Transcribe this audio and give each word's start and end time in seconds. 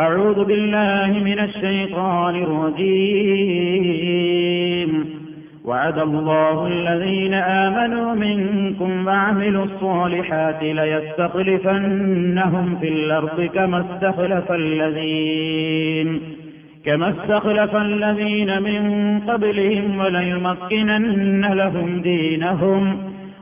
أعوذ 0.00 0.44
بالله 0.44 1.18
من 1.24 1.38
الشيطان 1.38 2.36
الرجيم. 2.36 3.24
وعد 5.64 5.98
الله 5.98 6.66
الذين 6.66 7.34
آمنوا 7.34 8.14
منكم 8.14 9.06
وعملوا 9.06 9.64
الصالحات 9.64 10.62
ليستخلفنهم 10.62 11.16
في 12.80 12.88
الأرض 12.88 13.44
كما 13.54 13.80
استخلف 13.80 14.52
الذين 14.52 16.20
كما 16.84 17.10
استخلف 17.10 17.76
الذين 17.76 18.62
من 18.62 19.20
قبلهم 19.20 19.98
وليمكنن 19.98 21.52
لهم 21.52 22.00
دينهم. 22.00 23.13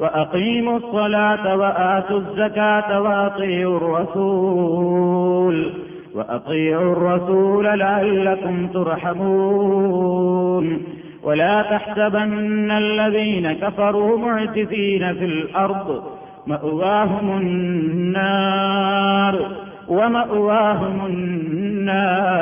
وأقيموا 0.00 0.76
الصلاة 0.76 1.56
وآتوا 1.56 2.18
الزكاة 2.18 3.00
وأطيعوا 3.02 3.76
الرسول 3.76 5.72
وأطيعوا 6.14 6.92
الرسول 6.92 7.64
لعلكم 7.64 8.66
ترحمون 8.66 9.86
ولا 11.22 11.62
تحسبن 11.62 12.70
الذين 12.70 13.52
كفروا 13.52 14.18
معجزين 14.18 15.14
في 15.14 15.24
الأرض 15.24 16.02
مأواهم 16.46 17.38
النار 17.38 18.76
ومأواهم 19.88 21.06
النار 21.06 22.36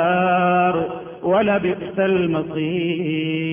ولبئس 1.23 1.99
المصير 1.99 3.45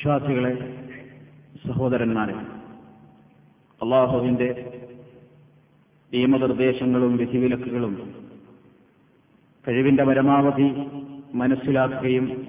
വിശ്വാസികളെ 0.00 0.50
സഹോദരന്മാരെ 1.68 2.32
അള്ളാഹുവിന്റെ 3.80 4.46
നിയമനിർദ്ദേശങ്ങളും 6.12 7.16
വിധിവിലക്കുകളും 7.16 8.14
കഴിവിന്റെ 9.68 10.04
പരമാവധി 10.04 10.68
മനസ്സിലാക്കുകയും 11.34 12.46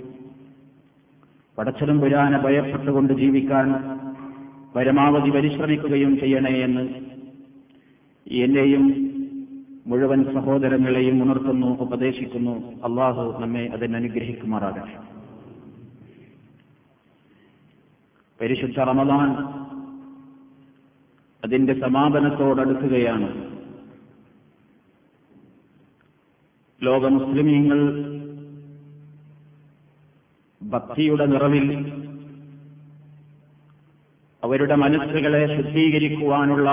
പടച്ചതും 1.58 2.00
പുരാനെ 2.00 2.38
ഭയപ്പെട്ടുകൊണ്ട് 2.38 3.14
ജീവിക്കാൻ 3.14 3.68
പരമാവധി 4.76 5.30
പരിശ്രമിക്കുകയും 5.30 6.20
ചെയ്യണേ 6.20 6.64
എന്ന് 6.64 6.88
എന്നെയും 8.32 8.86
മുഴുവൻ 9.88 10.24
സഹോദരങ്ങളെയും 10.34 11.24
ഉണർത്തുന്നു 11.24 11.78
ഉപദേശിക്കുന്നു. 11.80 12.56
അള്ളാഹു 12.84 13.40
നമ്മെ 13.40 13.70
അതിനനുഗ്രഹിക്കുമാറാകട്ടെ. 13.74 15.11
പരിശുദ്ധ 18.42 18.80
റമദാൻ 18.80 19.30
അതിന്റെ 21.44 21.80
സമാപനത്തോടടുക്കുകയാണ്. 21.80 23.52
ലോക 26.84 27.08
മുസ്ലിമീങ്ങൾ 27.08 27.80
ഭക്തിയുടെ 30.70 31.26
നിറവിൽ 31.26 31.94
അവരുടെ 34.44 34.76
മനസ്സുകളെ 34.76 35.58
ശുദ്ധീകരിക്കുവാനുള്ള 35.58 36.70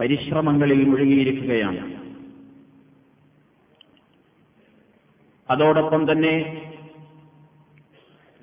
പരിശ്രമങ്ങളിൽ 0.00 0.88
മുഴുകിയിരിക്കുകയാണ്. 0.88 2.00
അതോടൊപ്പം 5.50 6.12
തന്നെ 6.12 6.59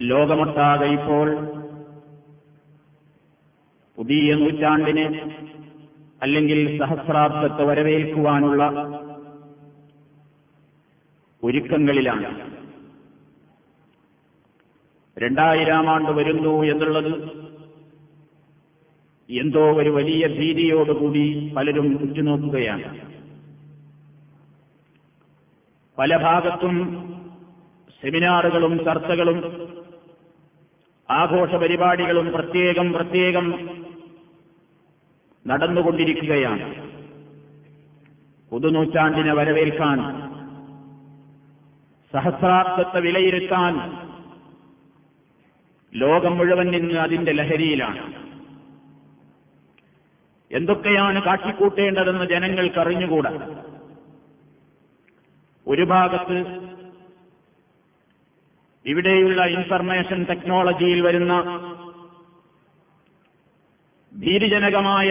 ലോകമൊട്ടാകെ 0.01 0.85
ഇപ്പോൾ 0.85 1.29
പുതിയ 3.97 4.33
നൂറ്റാണ്ടിനെ 4.33 5.35
അല്ലെങ്കിൽ 6.21 6.79
സഹസ്രാബ്ദത്തെ 6.79 7.63
വരവേൽക്കുവാനുള്ള 7.63 8.63
ഒരുക്കങ്ങളിലാണ്. 11.43 12.51
രണ്ടായിരം 15.19 15.89
ആണ്ട് 15.89 16.11
വരുന്നു 16.11 16.63
എന്നുള്ളത് 16.63 17.13
എന്തോ 19.29 19.71
ഒരു 19.71 19.89
വലിയ 19.89 20.27
ഭീതിയോടുകൂടി 20.27 21.53
പലരും 21.57 21.99
ഉറ്റുനോക്കുകയാണ്. 22.01 23.01
പല 25.97 26.17
ഭാഗത്തും 26.17 26.75
സെമിനാറുകളും 28.01 28.85
ചർച്ചകളും 28.85 29.67
ആഘോഷ 31.09 31.49
പരിപാടികളും 31.55 32.31
പ്രത്യേകം 32.31 32.93
പ്രത്യേകം 32.93 33.69
നടന്നുകൊണ്ടിരിക്കുകയാണ്. 35.47 36.87
പുതുനൂറ്റാണ്ടിനെ 38.51 39.33
വരവേൽക്കാൻ 39.33 39.97
സഹസ്രാർത്ഥത്തെ 42.13 42.99
വിലയിരുത്താൻ 42.99 43.73
ലോകം 45.95 46.37
മുഴുവൻ 46.37 46.75
ഇന്ന് 46.75 46.93
അതിന്റെ 46.93 47.31
ലഹരിയിലാണ്. 47.31 48.13
എന്തൊക്കെയാണ് 50.51 51.21
കാട്ടിക്കൂട്ടേണ്ടതെന്ന് 51.21 52.25
ജനങ്ങൾക്ക് 52.25 52.79
അറിഞ്ഞുകൂടാ 52.79 53.31
ഒരു 55.67 55.81
ഭാഗത്ത് 55.81 56.37
ഇവിടെയുള്ള 58.87 59.45
ഇൻഫർമേഷൻ 59.45 60.23
ടെക്നോളജിയിൽ 60.23 61.01
വരുന്ന 61.01 61.33
ഭീരുജനകമായ 64.11 65.09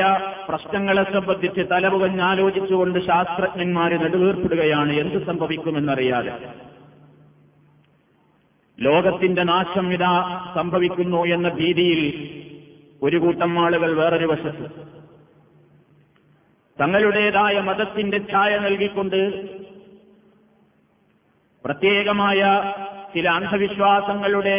പ്രശ്നങ്ങളെ 0.48 1.03
സംബന്ധിച്ച് 1.12 1.60
തലപുകഞ്ഞാലോചിച്ചുകൊണ്ട് 1.70 2.98
ശാസ്ത്രജ്ഞന്മാര് 3.06 4.00
നെടുവീർപ്പിടുകയാണ് 4.00 4.92
എന്ത് 4.92 5.26
സംഭവിക്കുമെന്നറിയാതെ. 5.26 6.32
ലോകത്തിന്റെ 8.78 9.42
നാശം 9.42 9.92
ഇതാ 9.92 10.15
സംഭവിക്കുന്നു 10.54 11.25
എന്ന 11.26 11.48
ഭീതിയിൽ 11.48 12.00
ഒരു 13.03 13.16
കൂട്ടം 13.16 13.65
ആളുകൾ 13.65 13.97
വേറൊരു 13.97 14.26
വശത്ത്. 14.26 14.66
തങ്ങളുടേതായ 16.81 17.60
മതത്തിന്റെ 17.60 18.19
ഛായ 18.32 18.59
നൽകിക്കൊണ്ട് 18.59 19.20
പ്രത്യേകമായ 21.65 22.41
ചില 23.14 23.28
അന്ധവിശ്വാസങ്ങളുടെ 23.28 24.56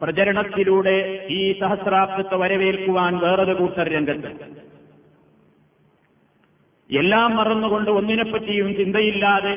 പ്രചരണത്തിലൂടെ 0.00 1.26
ഈ 1.30 1.60
സഹസ്രാബ്ദത്തെ 1.60 2.36
വരവേൽക്കുവാൻ 2.36 3.18
വേറൊരു 3.18 3.52
കൂട്ടർ 3.52 3.88
രംഗത്ത്. 3.88 4.30
എല്ലാം 6.90 7.36
മറന്നുകൊണ്ട് 7.36 7.90
ഒന്നിനെപ്പറ്റിയും 7.90 8.74
ചിന്തയില്ലാതെ 8.74 9.54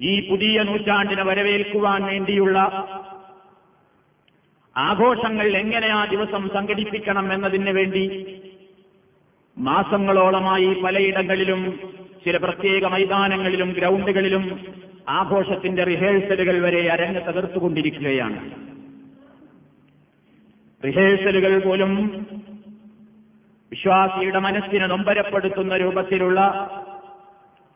ഈ 0.00 0.28
പുതിയ 0.28 0.62
നൂറ്റാണ്ടിനെ 0.62 1.22
വരവേൽക്കുവാൻ 1.22 2.02
വേണ്ടിയുള്ള 2.02 2.58
ആഘോഷങ്ങൾ 4.76 5.56
എങ്ങനെ 5.56 5.86
ആ 5.86 6.04
ദിവസം 6.04 6.50
സംഘടിപ്പിക്കണം 6.54 7.32
എന്നതിന് 7.32 7.70
വേണ്ടി 7.70 8.04
മാസങ്ങളോളമായി 9.58 10.74
പലയിടങ്ങളിലും 10.84 11.60
ചില 12.24 12.36
പ്രത്യേക 12.36 12.84
മൈതാനങ്ങളിലും 12.84 13.70
ഗ്രൗണ്ടുകളിലും 13.72 14.44
ആഘോഷത്തിന്റെ 15.08 15.84
റിഹേഴ്സലുകൾ 15.84 16.60
വരെ 16.60 16.92
അരങ്ങ് 16.92 17.20
തകർത്തുകൊണ്ടിരിക്കുകയാണ്. 17.20 18.50
റിഹേഴ്സലുകൾ 20.84 21.58
പോലും 21.58 22.26
വിശ്വാസിയുടെ 23.70 24.38
മനസ്സിനെ 24.38 24.86
നൊമ്പരപ്പെടുത്തുന്ന 24.86 25.76
രൂപത്തിലുള്ള 25.76 26.70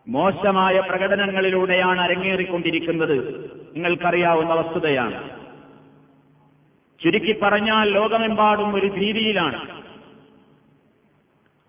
മോശമായ 0.08 0.80
പ്രകടനങ്ങളിലൂടെയാണ് 0.80 2.00
അരങ്ങേറിക്കൊണ്ടിരിക്കുന്നത്. 2.00 3.50
നിങ്ങൾക്കറിയാവുന്ന 3.74 4.54
വസ്തുതയാണ്. 4.54 5.30
ചുരുക്കി 7.02 7.40
പറഞ്ഞാൽ 7.42 7.90
ലോകമെമ്പാടും 7.90 8.74
ഒരു 8.74 8.86
ഭീതിയിലാണ്. 8.86 9.82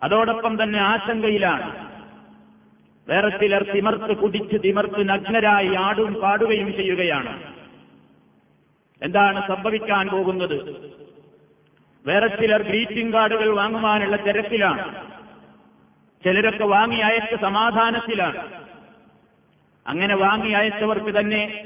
അതോടൊപ്പം 0.04 0.64
തന്നെ 0.64 0.80
ആശങ്കയിലാണ്. 0.80 1.89
വേറെ 3.10 3.30
ചിലർ 3.30 3.64
തിമർത്ത് 3.64 4.18
കുടിച്ച് 4.18 4.58
തിമർത്ത് 4.64 5.10
നഗ്നരായി 5.10 5.76
ആടും 5.76 6.14
പാടുകയും 6.14 6.74
ചെയ്യുകയാണ്. 6.74 7.44
എന്താണ് 9.02 9.48
സംഭവിക്കാൻ 9.48 10.08
പോകുന്നത്? 10.08 10.58
വേറെ 12.06 12.28
ചിലർ 12.28 12.62
ഗ്രീറ്റിംഗ് 12.62 13.14
കാർഡുകൾ 13.14 13.50
വാങ്ങുവാനുള്ള 13.50 14.16
തിരക്കിലാണ്. 14.16 15.06
ചിലരൊക്കെ 16.24 16.64
വാങ്ങി 16.64 17.00
അയച്ച 17.00 17.42
സമാധാനത്തിലാണ്. 17.42 18.42
അങ്ങനെ 19.88 20.16
വാങ്ങി 20.16 20.52
അയച്ചവർക്ക് 20.52 21.20
തന്നെ 21.20 21.64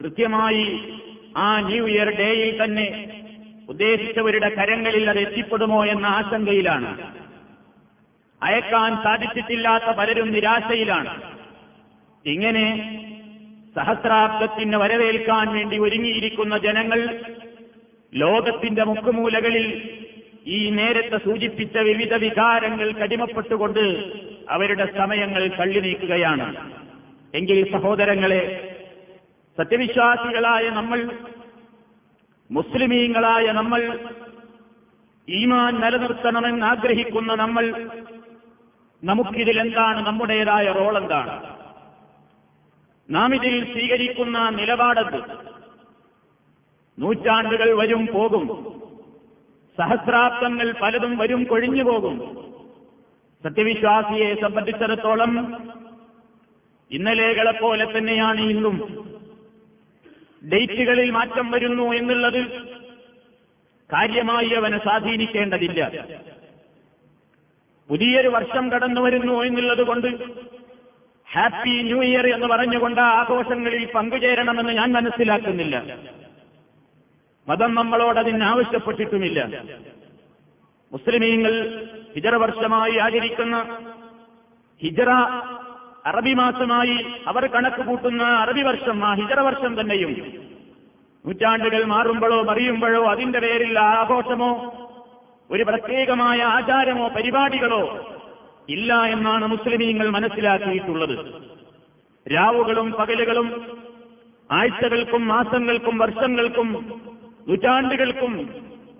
കൃത്യമായി 0.00 0.64
ആ 1.36 1.60
ന്യൂ 1.60 1.88
ഇയർ 1.88 2.10
ഡേയിൽ 2.10 2.64
തന്നെ 2.64 2.86
ഉദ്ദേശിച്ചവരുടെ 3.68 4.48
കരങ്ങളിൽ 4.48 5.10
അത് 5.10 5.18
എത്തിപ്പെടുമോ 5.18 5.86
എന്ന 5.86 6.06
ആശങ്കയിലാണ്. 6.06 6.90
അയക്കാൻ 8.42 8.92
സാധിച്ചിട്ടില്ലാത്ത 9.04 9.88
പലരും 9.98 10.28
നിരാശയിലാണ്. 10.32 11.12
ഇങ്ങനെ 12.24 12.66
സഹസ്രാബ്ദത്തിന് 13.76 14.76
വരവേൽക്കാൻ 14.76 15.46
വേണ്ടി 15.52 15.76
ഒരുങ്ങിയിരിക്കുന്ന 15.78 16.54
ജനങ്ങൾ 16.58 17.00
ലോകത്തിന്റെ 18.12 18.84
മുക്കുമൂലകളിൽ 18.84 19.66
ഈ 20.46 20.70
നേരത്തെ 20.70 21.18
സൂചിപ്പിച്ച 21.24 21.76
വിവിധ 21.88 22.14
വികാരങ്ങൾ 22.16 22.88
കടിമപ്പെട്ടുകൊണ്ട് 22.92 23.84
അവരുടെ 24.48 24.86
സമയങ്ങൾ 24.96 25.42
തള്ളി 25.58 25.80
നീക്കുകയാണ് 25.80 26.46
എങ്കിൽ 27.34 27.58
സഹോദരങ്ങളെ 27.72 28.42
സത്യവിശ്വാസികളായ 29.58 30.64
നമ്മൾ 30.70 31.00
മുസ്ലിമീങ്ങളായ 32.50 33.46
നമ്മൾ 33.52 33.82
ഈമാൻ 35.28 35.74
നിലനിർത്തണമെന്ന് 35.74 36.66
ആഗ്രഹിക്കുന്ന 36.66 37.34
നമ്മൾ 37.34 37.64
നമുക്കിതിൽ 39.04 39.60
എന്താണ് 39.60 40.06
നമ്മുടേതായ 40.06 40.72
റോൾ 40.72 40.98
എന്താണ് 40.98 41.56
നാം 43.10 43.34
ഇതിൽ 43.34 43.72
സ്വീകരിക്കുന്ന 43.72 44.48
നിലപാടത് 44.48 45.20
നൂറ്റാണ്ടുകൾ 46.98 47.76
വരും 47.78 48.08
പോകും. 48.14 48.44
സഹസ്രാബ്ദങ്ങൾ 49.78 50.74
പലതും 50.82 51.18
വരും 51.18 51.44
കൊഴിഞ്ഞു 51.44 51.84
പോകും. 51.84 52.46
സത്യവിശ്വാസിയെ 53.44 54.34
സംബന്ധിച്ചിടത്തോളം 54.34 55.32
ഇന്നലെകളെ 56.90 57.50
പോലെ 57.50 57.98
തന്നെയാണ് 57.98 58.40
ഇന്നും. 58.40 58.76
ഡേറ്റുകളിൽ 60.52 61.10
മാറ്റം 61.10 61.50
വരുന്നു 61.50 61.92
എന്നുള്ളത് 61.92 62.62
കാര്യമായി 63.92 64.48
അവനെ 64.48 64.78
സ്വാധീനിക്കേണ്ടതില്ല. 64.78 65.90
പുതിയൊരു 67.90 68.28
വർഷം 68.28 68.72
കടന്നു 68.72 69.00
വരുന്നു 69.00 69.42
എന്നുള്ളത് 69.42 69.82
കൊണ്ട് 69.86 70.06
ഹാപ്പി 71.32 71.82
ന്യൂ 71.82 72.02
ഇയർ 72.02 72.26
എന്ന് 72.34 72.46
പറഞ്ഞുകൊണ്ട് 72.46 73.00
ആഘോഷങ്ങളിൽ 73.00 73.84
പങ്കുചേരണമെന്ന് 73.94 74.72
ഞാൻ 74.72 74.92
മനസ്സിലാക്കുന്നില്ല. 74.92 75.96
മതം 77.48 77.74
നമ്മളോട് 77.74 78.18
അതിന് 78.18 78.44
ആവശ്യപ്പെട്ടിട്ടുമില്ല. 78.44 79.62
മുസ്ലിമീങ്ങൾ 80.92 81.80
ഹിജറ 82.14 82.34
വർഷമായി 82.34 82.96
ആചരിക്കുന്ന 82.96 83.56
ഹിജറ 84.82 85.10
അറബി 86.06 86.32
മാസമായി 86.32 86.96
അവർ 87.26 87.46
കണക്ക് 87.46 87.82
കൂട്ടുന്ന 87.86 88.22
അറബി 88.22 88.62
വർഷം 88.62 89.04
ആ 89.04 89.14
ഹിജറ 89.14 89.40
വർഷം 89.40 89.80
തന്നെയും. 89.80 90.12
നൂറ്റാണ്ടുകൾ 91.26 91.84
മാറുമ്പോഴോ 91.84 92.42
മറിയുമ്പോഴോ 92.42 93.04
അതിന്റെ 93.04 93.38
പേരിൽ 93.40 93.78
ആഘോഷമോ 93.78 94.50
ഒരു 95.50 95.62
പ്രത്യേകമായ 95.62 96.42
ആചാരമോ 96.42 97.08
പരിപാടികളോ 97.08 97.82
ഇല്ല 98.68 98.94
എന്നാണ് 99.04 99.46
മുസ്ലിമീങ്ങൾ 99.46 100.08
മനസ്സിലാക്കിയിട്ടുള്ളത്. 100.08 101.16
രാവുകളും 102.32 102.92
പകലുകളും 102.92 103.76
ആഴ്ചകൾക്കും 104.50 105.28
മാസങ്ങൾക്കും 105.28 105.98
വർഷങ്ങൾക്കും 105.98 106.68
നൂറ്റാണ്ടുകൾക്കും 107.48 108.32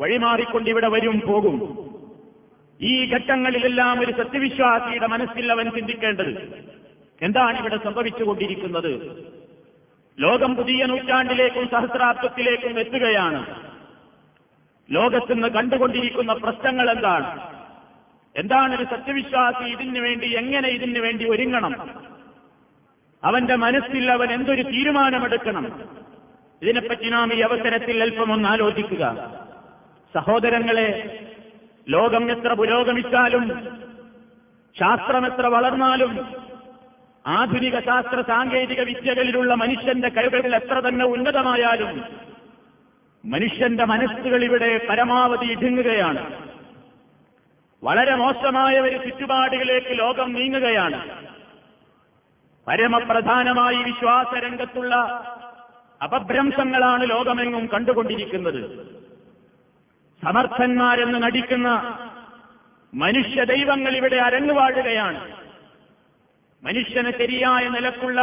വഴിമാറിക്കൊണ്ട് 0.01 0.71
ഇവിടെ 0.71 0.89
വരും 0.89 1.21
പോകും. 1.21 1.57
ഈ 2.81 3.11
ഘട്ടങ്ങളിലെല്ലാം 3.11 4.01
ഒരു 4.01 4.13
സത്യവിശ്വാസിയുടെ 4.13 5.07
മനസ്സിൽ 5.07 5.53
അവൻ 5.53 5.71
ചിന്തിക്കേണ്ടത് 5.71 6.33
എന്താണ് 7.23 7.59
ഇവിടെ 7.59 7.77
സംഭവിച്ചുകൊണ്ടിരിക്കുന്നത്? 7.77 8.93
ലോകം 10.21 10.57
പുതിയ 10.57 10.85
നൂറ്റാണ്ടിലേക്കും 10.85 11.69
സഹസ്രാബ്ദത്തിലേക്കും 11.69 12.81
എത്തുകയാണ്. 12.81 13.66
ലോകത്തുനിന്ന് 14.91 15.49
കണ്ടുകൊണ്ടിരിക്കുന്ന 15.49 16.33
പ്രശ്നങ്ങൾ 16.33 16.91
എന്താണ്? 16.91 17.41
എന്താണ് 18.37 18.75
ഒരു 18.75 18.85
സത്യവിശ്വാസി 18.85 19.65
ഇതിനു 19.65 20.01
വേണ്ടി 20.01 20.27
എങ്ങനെ 20.27 20.69
ഇതിനു 20.69 21.01
വേണ്ടി 21.01 21.29
ഒരുങ്ങണം? 21.29 21.91
അവന്റെ 23.25 23.55
മനസ്സിൽ 23.55 24.11
അവൻ 24.11 24.33
എന്തൊരു 24.33 24.63
തീരുമാനമെടുക്കണം? 24.63 25.67
ഇതിനെപ്പറ്റി 26.63 27.09
നാം 27.09 27.35
ഈ 27.35 27.41
അവസരത്തിൽ 27.41 28.03
അല്പം 28.03 28.33
ഒന്ന് 28.33 28.49
ആലോചിക്കുക. 28.49 29.31
സഹോദരങ്ങളെ 30.15 31.19
ലോകം 31.89 32.31
എത്ര 32.31 32.53
പുരോഗമിച്ചാലും 32.53 33.49
ശാസ്ത്രം 34.79 35.27
എത്ര 35.27 35.47
വളർന്നാലും 35.47 36.35
ആധുനിക 37.27 37.79
ശാസ്ത്ര 37.79 38.21
സാങ്കേതിക 38.21 38.81
വിദ്യകളിലുള്ള 38.81 39.55
മനുഷ്യന്റെ 39.55 40.09
കഴിവുകൾ 40.09 40.57
എത്ര 40.57 40.81
തന്നെ 40.81 41.05
ഉന്നതമായാലും 41.05 42.03
മനുഷ്യന്റെ 43.27 43.85
മനസ്സുകൾ 43.85 44.45
ഇവിടെ 44.45 44.87
പരമാവധി 44.91 45.45
ഇടുങ്ങുകയാണ്. 45.45 46.49
വളരെ 47.83 48.15
മോശമായ 48.15 48.81
ഒരു 48.81 48.97
ചുറ്റുപാടുകളിലേക്ക് 48.97 49.99
ലോകം 49.99 50.33
നീങ്ങുകയാണ്. 50.33 51.27
പരമപ്രധാനമായി 52.67 53.77
വിശ്വാസരംഗത്തുള്ള 53.77 54.95
അപഭ്രംശങ്ങളാണ് 56.03 57.11
ലോകമെങ്ങും 57.11 57.67
കണ്ടുകൊണ്ടിരിക്കുന്നത്. 57.67 58.61
സമർത്ഥന്മാരെന്ന് 60.25 61.23
നടിക്കുന്ന 61.23 61.69
മനുഷ്യ 62.95 63.45
ദൈവങ്ങൾ 63.45 63.97
ഇവിടെ 63.97 64.17
അരങ്ങുവാഴുകയാണ് 64.17 65.33
മനുഷ്യന് 66.63 67.11
ശരിയായ 67.11 67.69
നിലക്കുള്ള 67.69 68.21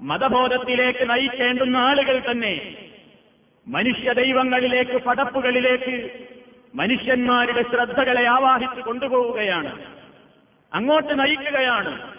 മതബോധത്തിലേക്ക് 0.00 1.10
നയിക്കേണ്ടുന്ന 1.10 1.76
ആളുകൾ 1.76 2.22
തന്നെ 2.30 2.54
മനുഷ്യ 3.68 4.12
ദൈവങ്ങളിലേക്ക് 4.12 4.96
പടപ്പുകളിലേക്ക് 4.96 6.10
മനുഷ്യന്മാരുടെ 6.74 7.62
ശ്രദ്ധകളെ 7.62 8.28
ആവാഹിച്ച് 8.28 8.80
കൊണ്ടുപോവുകയാണ്. 8.80 9.78
അങ്ങോട്ട് 10.74 11.18
നയിക്കുകയാണ്. 11.18 12.12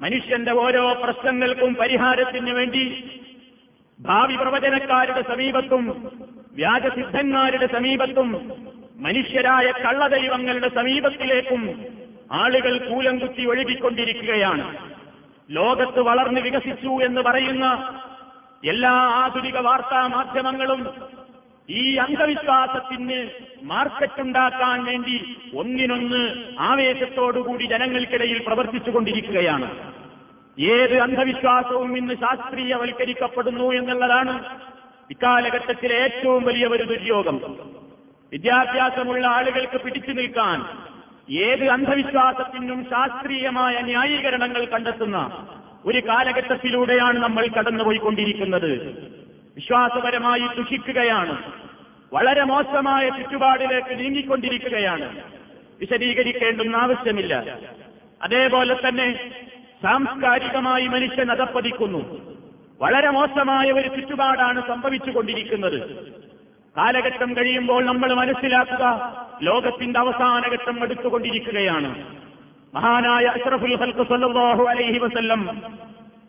മനുഷ്യന്റെ 0.00 0.52
ഓരോ 0.52 0.92
പ്രശ്നങ്ങൾക്കും 0.92 1.74
പരിഹാരത്തിന് 1.74 2.50
വേണ്ടി 2.50 3.10
ഭാവി 4.00 4.36
പ്രവചനക്കാരുടെ 4.36 5.22
സമീപത്തും 5.22 6.12
വ്യാജസിദ്ധന്മാരുടെ 6.52 7.66
സമീപത്തും 7.66 8.52
മനുഷ്യരായ 8.96 9.70
കള്ളദൈവങ്ങളുടെ 9.70 10.68
സമീപത്തിലേക്കും 10.68 11.84
ആളുകൾ 12.32 12.78
കൂലം 12.78 13.18
കുത്തി 13.18 13.44
ഒഴുകിക്കൊണ്ടിരിക്കുകയാണ്. 13.44 14.90
ലോകത്ത് 15.50 16.00
വളർന്ന് 16.00 16.40
വികസിച്ചു 16.40 16.88
എന്ന് 16.88 17.20
പറയുന്ന 17.20 17.66
എല്ലാ 18.62 18.90
ആധുനിക 18.90 19.58
വാർത്താ 19.58 20.06
മാധ്യമങ്ങളും 20.06 20.80
ഈ 21.68 21.96
അന്ധവിശ്വാസത്തിന് 21.96 23.18
മാർക്കറ്റുണ്ടാക്കാൻ 23.62 24.84
വേണ്ടി 24.84 25.16
ഒന്നിനൊന്ന് 25.54 26.20
ആവേശത്തോടുകൂടി 26.58 27.64
ജനങ്ങൾക്കിടയിൽ 27.64 28.38
പ്രവർത്തിച്ചുകൊണ്ടിരിക്കുകയാണ്. 28.46 29.68
ഏത് 30.58 30.94
അന്ധവിശ്വാസവും 31.00 31.96
ഇന്ന് 31.96 32.14
ശാസ്ത്രീയവൽക്കരിക്കപ്പെടുന്നു 32.14 33.72
എന്നുള്ളതാണ് 33.72 34.34
ഇക്കാലഘട്ടത്തിലെ 35.10 35.94
ഏറ്റവും 35.94 36.42
വലിയ 36.42 36.66
ഒരു 36.66 36.82
ദുര്യോഗം. 36.82 37.38
വിദ്യാഭ്യാസമുള്ള 38.32 39.26
ആളുകൾക്ക് 39.26 39.80
പിടിച്ചു 39.84 40.12
നിൽക്കാൻ 40.12 40.58
ഏത് 41.28 41.64
അന്ധവിശ്വാസത്തിനും 41.68 42.84
ശാസ്ത്രീയമായ 42.84 43.80
ന്യായീകരണങ്ങൾ 43.80 44.64
കണ്ടെത്തുന്ന 44.64 45.18
ഒരു 45.86 46.08
കാലഘട്ടത്തിലൂടെയാണ് 46.08 47.18
നമ്മൾ 47.18 47.46
കടന്നുപോയിക്കൊണ്ടിരിക്കുന്നത്. 47.46 48.72
വിശ്വാസപരമായി 49.56 50.40
ദുഷിക്കുകയാണ്. 50.40 51.52
വളരെ 52.12 52.42
മോശമായ 52.44 53.08
ചുറ്റുപാടിലേക്ക് 53.08 53.98
നീങ്ങിക്കൊണ്ടിരിക്കുകയാണ്. 53.98 55.22
വിശദീകരിക്കേണ്ടുന്ന 55.80 56.76
ആവശ്യമില്ല. 56.76 57.58
അതേപോലെ 58.22 58.76
തന്നെ 58.88 59.32
സാംസ്കാരികമായി 59.82 60.86
മനുഷ്യൻ 60.86 61.30
അതപ്പതിക്കുന്നു 61.30 62.36
വളരെ 62.80 63.10
മോശമായ 63.10 63.72
ഒരു 63.72 63.88
ചുറ്റുപാടാണ് 63.88 64.68
സംഭവിച്ചുകൊണ്ടിരിക്കുന്നത്. 64.68 66.12
കാലഘട്ടം 66.76 67.36
കഴിയുമ്പോൾ 67.36 67.84
നമ്മൾ 67.84 68.14
മനസ്സിലാക്കുക 68.14 69.16
ലോകത്തിന്റെ 69.42 70.00
അവസാന 70.00 70.52
ഘട്ടം 70.52 70.82
എടുത്തുകൊണ്ടിരിക്കുകയാണ്. 70.82 72.19
മഹാനായ 72.74 73.26
അഷ്റഫുൽ 73.36 73.74
ഹൽക്ക് 73.82 74.04
സല്ലല്ലാഹു 74.10 74.62
അലൈഹി 74.72 74.98
വസല്ലം 74.98 75.40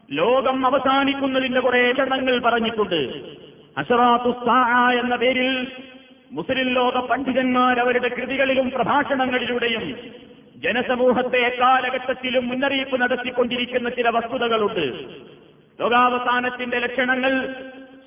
ലോകം 0.10 0.58
അവസാനിക്കുന്നതിന്റെ 0.66 1.60
കുറെ 1.60 1.82
ചടങ്ങൾ 2.00 2.36
പറഞ്ഞിട്ടുണ്ട്. 2.46 3.02
അഷറാത്തു 3.78 4.32
എന്ന 5.02 5.16
പേരിൽ 5.16 5.50
മുസ്ലിം 6.32 6.68
ലോക 6.78 6.98
പണ്ഡിതന്മാർ 7.10 7.76
അവരുടെ 7.80 8.10
കൃതികളിലും 8.18 8.68
പ്രഭാഷണങ്ങളിലൂടെയും 8.76 9.86
ജനസമൂഹത്തെ 10.56 11.44
കാലഘട്ടത്തിലും 11.62 12.44
മുന്നറിയിപ്പ് 12.50 12.98
നടത്തിക്കൊണ്ടിരിക്കുന്ന 13.02 13.90
ചില 13.98 14.08
വസ്തുതകളുണ്ട്. 14.18 14.86
ലോകാവസാനത്തിന്റെ 15.80 16.78
ലക്ഷണങ്ങൾ 16.86 17.34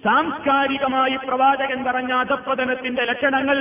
സാംസ്കാരികമായി 0.06 1.16
പ്രവാചകൻ 1.26 1.78
പറഞ്ഞ 1.84 2.12
അധപ്പതനത്തിന്റെ 2.22 3.04
ലക്ഷണങ്ങൾ 3.10 3.58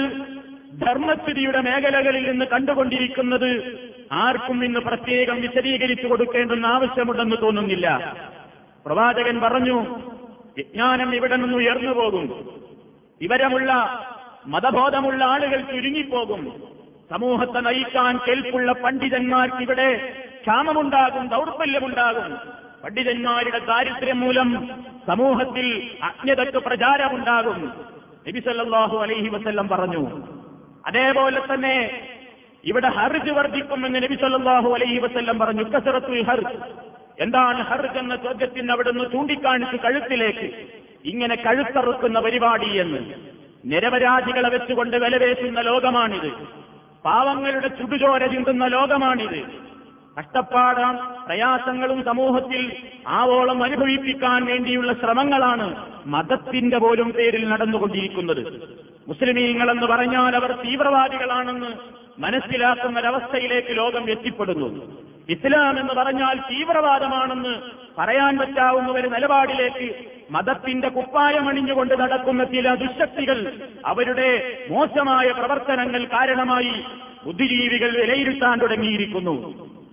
ധർമ്മസ്ഥിതിയുടെ 0.80 1.62
മേഖലകളിൽ 1.62 2.32
നിന്ന് 2.32 2.46
കണ്ടുകൊണ്ടിരിക്കുന്നത് 2.46 3.78
ആർക്കും 4.12 4.66
ഇന്ന് 4.66 4.80
പ്രത്യേകം 4.80 5.42
വിശദീകരിച്ചു 5.42 6.08
കൊടുക്കേണ്ടെന്ന് 6.08 6.68
ആവശ്യമുണ്ടെന്ന് 6.68 7.36
തോന്നുന്നില്ല. 7.42 8.16
പ്രവാചകൻ 8.86 9.40
പറഞ്ഞു 9.40 9.86
വിജ്ഞാനം 10.58 11.16
ഇവിടെ 11.16 11.36
നിന്ന് 11.36 11.58
ഉയർന്നു 11.58 11.92
പോകും. 11.92 12.50
വിവരമുള്ള 13.22 14.00
മതബോധമുള്ള 14.48 15.24
ആളുകൾ 15.24 15.62
ചുരുങ്ങിപ്പോകും. 15.62 16.64
സമൂഹത്തെ 17.12 17.60
നയിക്കാൻ 17.60 18.18
കെൽപ്പുള്ള 18.18 18.72
പണ്ഡിതന്മാർക്ക് 18.72 19.58
ഇവിടെ 19.58 20.14
ക്ഷാമമുണ്ടാകും 20.42 21.28
ദൗർബല്യമുണ്ടാകും. 21.28 22.38
പണ്ഡിതന്മാരുടെ 22.84 23.60
ദാരിദ്ര്യം 23.60 24.20
മൂലം 24.20 24.70
സമൂഹത്തിൽ 25.08 25.92
അജ്ഞതയ്ക്ക് 26.04 26.58
പ്രചാരമുണ്ടാകും. 26.58 27.72
നബിസല്ലാഹു 28.28 28.98
അലൈഹി 28.98 29.28
വസ്ല്ലം 29.28 29.68
പറഞ്ഞു 29.68 30.22
അതേപോലെ 30.86 31.42
തന്നെ 31.54 32.08
ഇവിടെ 32.66 32.90
ഹർജ് 32.90 33.32
വർദ്ധിക്കുമെന്ന് 33.32 34.04
നബി 34.04 34.16
സല്ലാഹു 34.16 34.74
അലൈഹി 34.74 34.98
വസ്ല്ലം 34.98 35.40
പറഞ്ഞു 35.40 35.64
കസറത്തു 35.64 36.22
ഹർജ്. 36.22 36.58
എന്താണ് 37.20 37.64
ഹർജ് 37.64 37.98
എന്ന 37.98 38.16
ചോദ്യത്തിന് 38.16 38.72
അവിടുന്ന് 38.72 39.04
ചൂണ്ടിക്കാണിച്ച് 39.12 39.78
കഴുത്തിലേക്ക് 39.78 40.68
ഇങ്ങനെ 41.06 41.36
കഴുത്തറുക്കുന്ന 41.36 42.20
പരിപാടി 42.20 42.78
എന്ന്. 42.78 43.14
നിരപരാധികളെ 43.66 44.50
വെച്ചുകൊണ്ട് 44.50 44.98
വിലവേശുന്ന 44.98 45.62
ലോകമാണിത്. 45.62 46.32
പാവങ്ങളുടെ 47.06 47.68
ചുടുചോര 47.68 48.26
ചിന്തുന്ന 48.28 48.68
ലോകമാണിത്. 48.68 49.44
കഷ്ടപ്പാടാം 50.20 51.26
പ്രയാസങ്ങളും 51.26 52.04
സമൂഹത്തിൽ 52.04 52.78
ആവോളം 53.08 53.64
അനുഭവിപ്പിക്കാൻ 53.64 54.46
വേണ്ടിയുള്ള 54.46 54.94
ശ്രമങ്ങളാണ് 54.94 55.88
മതത്തിന്റെ 56.06 56.78
പോലും 56.78 57.12
പേരിൽ 57.12 57.50
നടന്നുകൊണ്ടിരിക്കുന്നത്. 57.50 58.74
മുസ്ലിമീങ്ങൾ 59.08 59.72
എന്ന് 59.72 59.88
പറഞ്ഞാൽ 59.88 60.36
അവർ 60.36 60.52
തീവ്രവാദികളാണെന്ന് 60.52 61.72
മനസ്സിലാക്കുന്ന 62.20 63.00
ഒരവസ്ഥയിലേക്ക് 63.00 63.78
ലോകം 63.78 64.12
എത്തിപ്പെടുന്നു. 64.12 64.68
ഇസ്ലാം 65.30 65.80
എന്ന് 65.80 65.94
പറഞ്ഞാൽ 65.94 66.38
തീവ്രവാദമാണെന്ന് 66.38 67.54
പറയാൻ 68.00 68.38
പറ്റാവുന്ന 68.38 68.92
ഒരു 68.92 69.08
നിലപാടിലേക്ക് 69.08 69.88
മതത്തിന്റെ 70.32 70.90
കുപ്പായമണിഞ്ഞുകൊണ്ട് 70.90 71.94
നടക്കുന്ന 72.02 72.44
ചില 72.44 72.74
ദുശക്തികൾ 72.74 73.40
അവരുടെ 73.86 74.30
മോശമായ 74.70 75.32
പ്രവർത്തനങ്ങൾ 75.32 76.06
കാരണമായി 76.06 76.74
ബുദ്ധിജീവികൾ 77.26 77.92
വിലയിരുത്താൻ 78.02 78.60
തുടങ്ങിയിരിക്കുന്നു. 78.60 79.36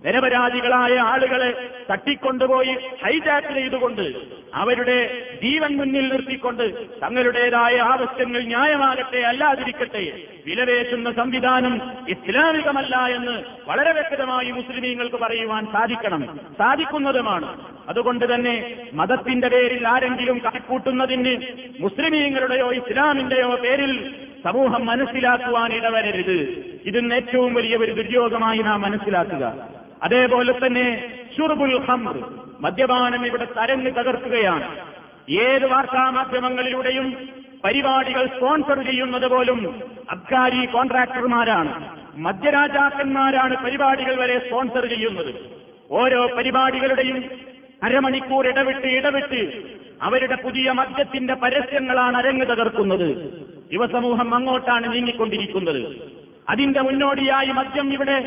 നിരപരാധികളായ 0.05 0.97
ആളുകളെ 0.97 1.69
തട്ടിക്കൊണ്ടുപോയി 1.91 2.73
ഹൈജാക്ക് 3.03 3.53
ചെയ്തുകൊണ്ട് 3.53 4.05
അവരുടെ 4.55 5.27
ജീവൻ 5.43 5.77
മുന്നിൽ 5.77 6.11
നിർത്തിക്കൊണ്ട് 6.11 6.85
തങ്ങളുടേതായ 7.03 7.77
ആവശ്യങ്ങൾ 7.77 8.41
ന്യായമാകട്ടെ 8.41 9.17
അല്ലാതിരിക്കട്ടെ 9.17 10.21
വിലവേശുന്ന 10.47 11.11
സംവിധാനം 11.11 11.81
ഇസ്ലാമികമല്ല 12.09 12.95
എന്ന് 13.07 13.43
വളരെ 13.67 13.91
വ്യക്തമായി 13.91 14.51
മുസ്ലിമീങ്ങൾക്ക് 14.51 15.15
പറയുവാൻ 15.15 15.65
സാധിക്കണം 15.65 16.39
സാധിക്കുന്നതുമാണ്. 16.57 17.65
അതുകൊണ്ട് 17.89 18.35
തന്നെ 18.35 18.75
മതത്തിന്റെ 18.93 19.47
പേരിൽ 19.47 19.87
ആരെങ്കിലും 19.87 20.41
കണക്കൂട്ടുന്നതിന് 20.45 21.37
മുസ്ലിമീങ്ങളുടെയോ 21.79 22.73
ഇസ്ലാമിന്റെയോ 22.73 23.55
പേരിൽ 23.55 24.15
സമൂഹം 24.43 24.85
മനസ്സിലാക്കുവാൻ 24.85 25.73
ഇടവരരുത്. 25.73 26.37
ഇതിന് 26.85 27.13
ഏറ്റവും 27.13 27.53
വലിയ 27.53 27.75
ഒരു 27.77 27.91
ദുര്യോഗമായി 27.91 28.57
നാം 28.57 28.81
മനസ്സിലാക്കുക. 28.81 29.53
അതേപോലെ 30.03 30.53
തന്നെ 30.65 31.13
ഷുർബുൽ 31.37 31.77
ഹംർ 31.77 32.17
മദ്യപാനം 32.61 33.25
ഇവിടെ 33.25 33.47
തരങ്ങ് 33.57 33.91
തകർക്കുകയാണ്. 33.91 34.67
ഏത് 35.31 35.65
വാർത്താ 35.65 36.09
മാധ്യമങ്ങളിലൂടെയും 36.09 37.07
പരിപാടികൾ 37.63 38.25
സ്പോൺസർ 38.25 38.79
ചെയ്യുന്നത് 38.85 39.27
പോലും 39.31 39.59
അബ്കാരി 40.11 40.65
കോൺട്രാക്ടർമാരാണ്. 40.65 41.73
മദ്യരാജാക്കന്മാരാണ് 42.15 43.63
പരിപാടികൾ 43.63 44.15
വരെ 44.15 44.39
സ്പോൺസർ 44.39 44.85
ചെയ്യുന്നത്. 44.85 45.31
ഓരോ 45.91 46.29
പരിപാടികളുടെയും 46.37 47.17
അരമണിക്കൂർ 47.83 48.47
ഇടവിട്ട് 48.47 48.87
ഇടവിട്ട് 48.87 49.41
അവരുടെ 50.01 50.35
പുതിയ 50.35 50.71
മദ്യത്തിന്റെ 50.71 51.33
പരസ്യങ്ങളാണ് 51.33 52.17
അരങ്ങ് 52.17 52.45
തകർക്കുന്നത്. 52.45 53.09
യുവസമൂഹം 53.73 54.35
അങ്ങോട്ടാണ് 54.35 54.93
നീങ്ങിക്കൊണ്ടിരിക്കുന്നത്. 54.93 55.81
അതിന്റെ 56.49 56.81
മുന്നോടിയായി 56.81 57.51
മദ്യം 57.51 57.93
ഇവിടെ 57.93 58.17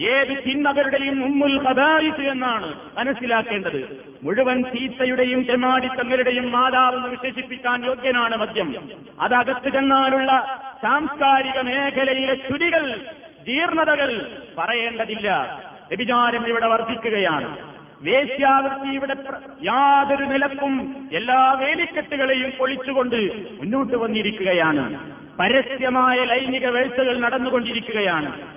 ഏത് 0.00 0.44
ചിന്നവരുടെയും 0.44 1.24
ഉമ്മുൽ 1.24 1.66
ഹദാരിസ് 1.66 2.20
എന്നാണ് 2.20 2.74
മനസ്സിലാക്കേണ്ടത്. 2.96 4.00
മുഴുവൻ 4.22 4.62
ചീത്തയുടെയും 4.62 5.46
ചെമാടിത്തങ്ങളുടെയും 5.46 6.52
മാതാവെന്ന് 6.52 7.08
വിശേഷിപ്പിക്കാൻ 7.08 7.84
യോഗ്യനാണ് 7.84 8.36
മദ്യം. 8.36 8.74
അതകത്ത് 9.20 9.72
ചെന്നാലുള്ള 9.72 10.60
സാംസ്കാരിക 10.82 11.60
മേഖലയിലെ 11.60 12.34
ചുരികൾ 12.34 13.00
ജീർണതകൾ 13.46 14.38
പറയേണ്ടതില്ല. 14.58 15.60
വ്യഭിചാരം 15.88 16.48
ഇവിടെ 16.48 16.66
വർദ്ധിക്കുകയാണ്. 16.66 17.58
വേശ്യാവൃത്തി 18.02 18.94
ഇവിടെ 18.94 19.16
യാതൊരു 19.64 20.24
നിലക്കും 20.24 21.08
എല്ലാ 21.12 21.52
വേലിക്കെട്ടുകളെയും 21.52 22.52
പൊളിച്ചുകൊണ്ട് 22.58 23.32
മുന്നോട്ട് 23.60 23.96
വന്നിരിക്കുകയാണ്. 23.96 25.12
പരസ്യമായ 25.38 26.24
ലൈംഗിക 26.24 26.66
വേഴ്ചകൾ 26.66 27.20
നടന്നുകൊണ്ടിരിക്കുകയാണ്. 27.20 28.55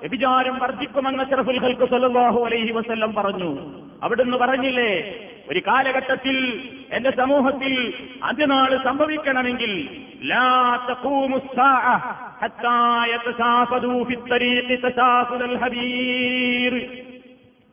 വ്യഭിചാരം 0.00 0.58
വർദ്ധിക്കുമെന്ന് 0.58 1.22
അഷ്റഫുൽ 1.22 1.58
ഖൽഖ് 1.58 1.86
സല്ലല്ലാഹു 1.88 2.40
അലൈഹി 2.46 2.70
വസ്ല്ലം 2.70 3.14
പറഞ്ഞു. 3.14 3.50
അവിടുന്ന് 4.02 4.36
പറഞ്ഞില്ലേ 4.36 4.90
ഒരു 5.48 5.60
കാലഘട്ടത്തിൽ 5.66 6.36
എന്റെ 6.90 7.10
സമൂഹത്തിൽ 7.10 7.74
അതിനാൾ 8.22 8.70
സംഭവിക്കണമെങ്കിൽ 8.84 9.72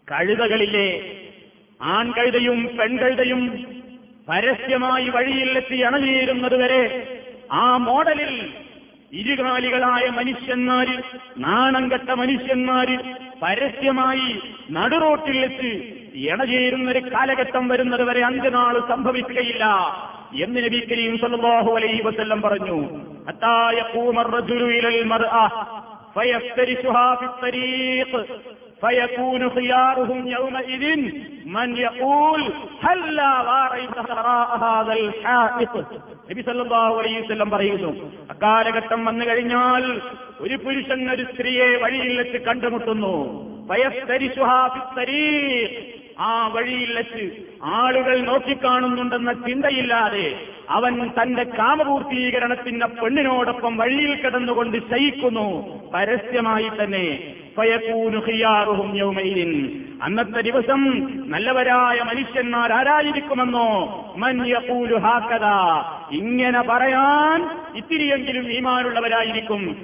കഴുതകളിലെ 0.08 0.88
ആൺകഴുതയും 1.80 2.78
പെൺകഴുതയും 2.78 3.42
പരസ്യമായി 4.28 5.10
വഴിയിലെത്തി 5.10 5.84
വരെ 6.56 6.84
ആ 7.52 7.78
മോഡലിൽ 7.78 8.34
ഇരുകാലികളായ 9.21 10.05
മനുഷ്യന്മാര് 10.19 10.97
നാണം 11.45 11.85
കെട്ട 11.93 12.11
മനുഷ്യന്മാര് 12.21 12.97
പരസ്യമായി 13.43 14.29
നടുറോട്ടിൽ 14.71 15.37
വെച്ച് 15.39 15.71
ഇണചേരുന്ന 16.25 16.89
ഒരു 16.91 17.03
കാലഘട്ടം 17.07 17.65
വരുന്നത് 17.69 18.05
വരെ 18.09 18.23
അന്ത്യനാൾ 18.23 18.77
സംഭവിക്കുകയില്ല 18.89 19.65
എന്ന് 20.43 20.61
നബി 20.65 20.81
കരീം 20.91 21.15
സല്ലല്ലാഹു 21.23 21.71
അലൈഹി 21.79 22.03
വസല്ലം 22.09 22.41
പറഞ്ഞു 22.43 22.79
ഹത്താ 23.29 23.57
യഖൂമ 23.81 24.17
الرجل 24.21 24.62
إلى 24.77 24.89
المرأة 24.97 25.45
فيفترشها 26.15 27.15
في 27.15 27.25
الطريق 27.25 28.11
فيكون 28.81 29.50
خيارهم 29.50 30.27
يومئذ 30.29 30.85
من 31.49 31.69
يقول 31.79 32.41
هلا 32.81 33.33
واريت 33.41 33.97
وراء 34.00 34.49
هذا 34.59 34.93
الحائط 34.95 35.75
നബി 36.29 36.41
സല്ലല്ലാഹു 36.41 36.96
അലൈഹി 37.00 37.17
വസല്ലം 37.22 37.50
പറയുന്നു 37.50 37.89
അക്കാലഘട്ടം 38.29 39.05
വന്നു 39.05 39.25
കഴിഞ്ഞാൽ 39.25 39.84
ഒരു 40.39 40.55
പുരുഷൻ 40.63 41.12
ഒരു 41.12 41.24
സ്ത്രീയെ 41.24 41.67
വഴിയിൽ 41.84 42.13
വെച്ച് 42.17 42.38
കണ്ടുമുട്ടുന്നു. 42.48 43.15
ആ 46.20 46.32
വഴിയിൽ 46.48 46.91
വെച്ച് 46.94 47.24
ആളുകൾ 47.77 48.17
നോക്കിക്കാണുന്നുണ്ടെന്ന 48.22 49.32
ചിന്തയില്ലാതെ 49.46 50.27
അവൻ 50.70 50.94
തന്റെ 51.17 51.44
കാമപൂർത്തീകരണത്തിന്റെ 51.58 52.86
പെണ്ണിനോടൊപ്പം 53.00 53.74
വഴിയിൽ 53.77 54.13
കിടന്നുകൊണ്ട് 54.15 54.77
ശയിക്കുന്നു 54.91 55.48
പരസ്യമായി 55.94 56.70
തന്നെ 56.79 57.05
അന്നത്തെ 60.04 60.42
ദിവസം 60.42 61.08
നല്ലവരായ 61.32 62.04
മനുഷ്യന്മാർ 62.04 62.74
ആരായിരിക്കുമെന്നോ? 62.74 64.02
മൻ 64.18 64.48
യഖൂലു 64.48 64.96
ഹാക്കദാ. 64.96 65.84
ഇങ്ങനെ 66.12 66.62
പറയാൻ 66.62 67.50
ഇത്തിരിയെങ്കിലും 67.76 68.52
ഈമാനുള്ളവരായിരിക്കും. 68.52 69.76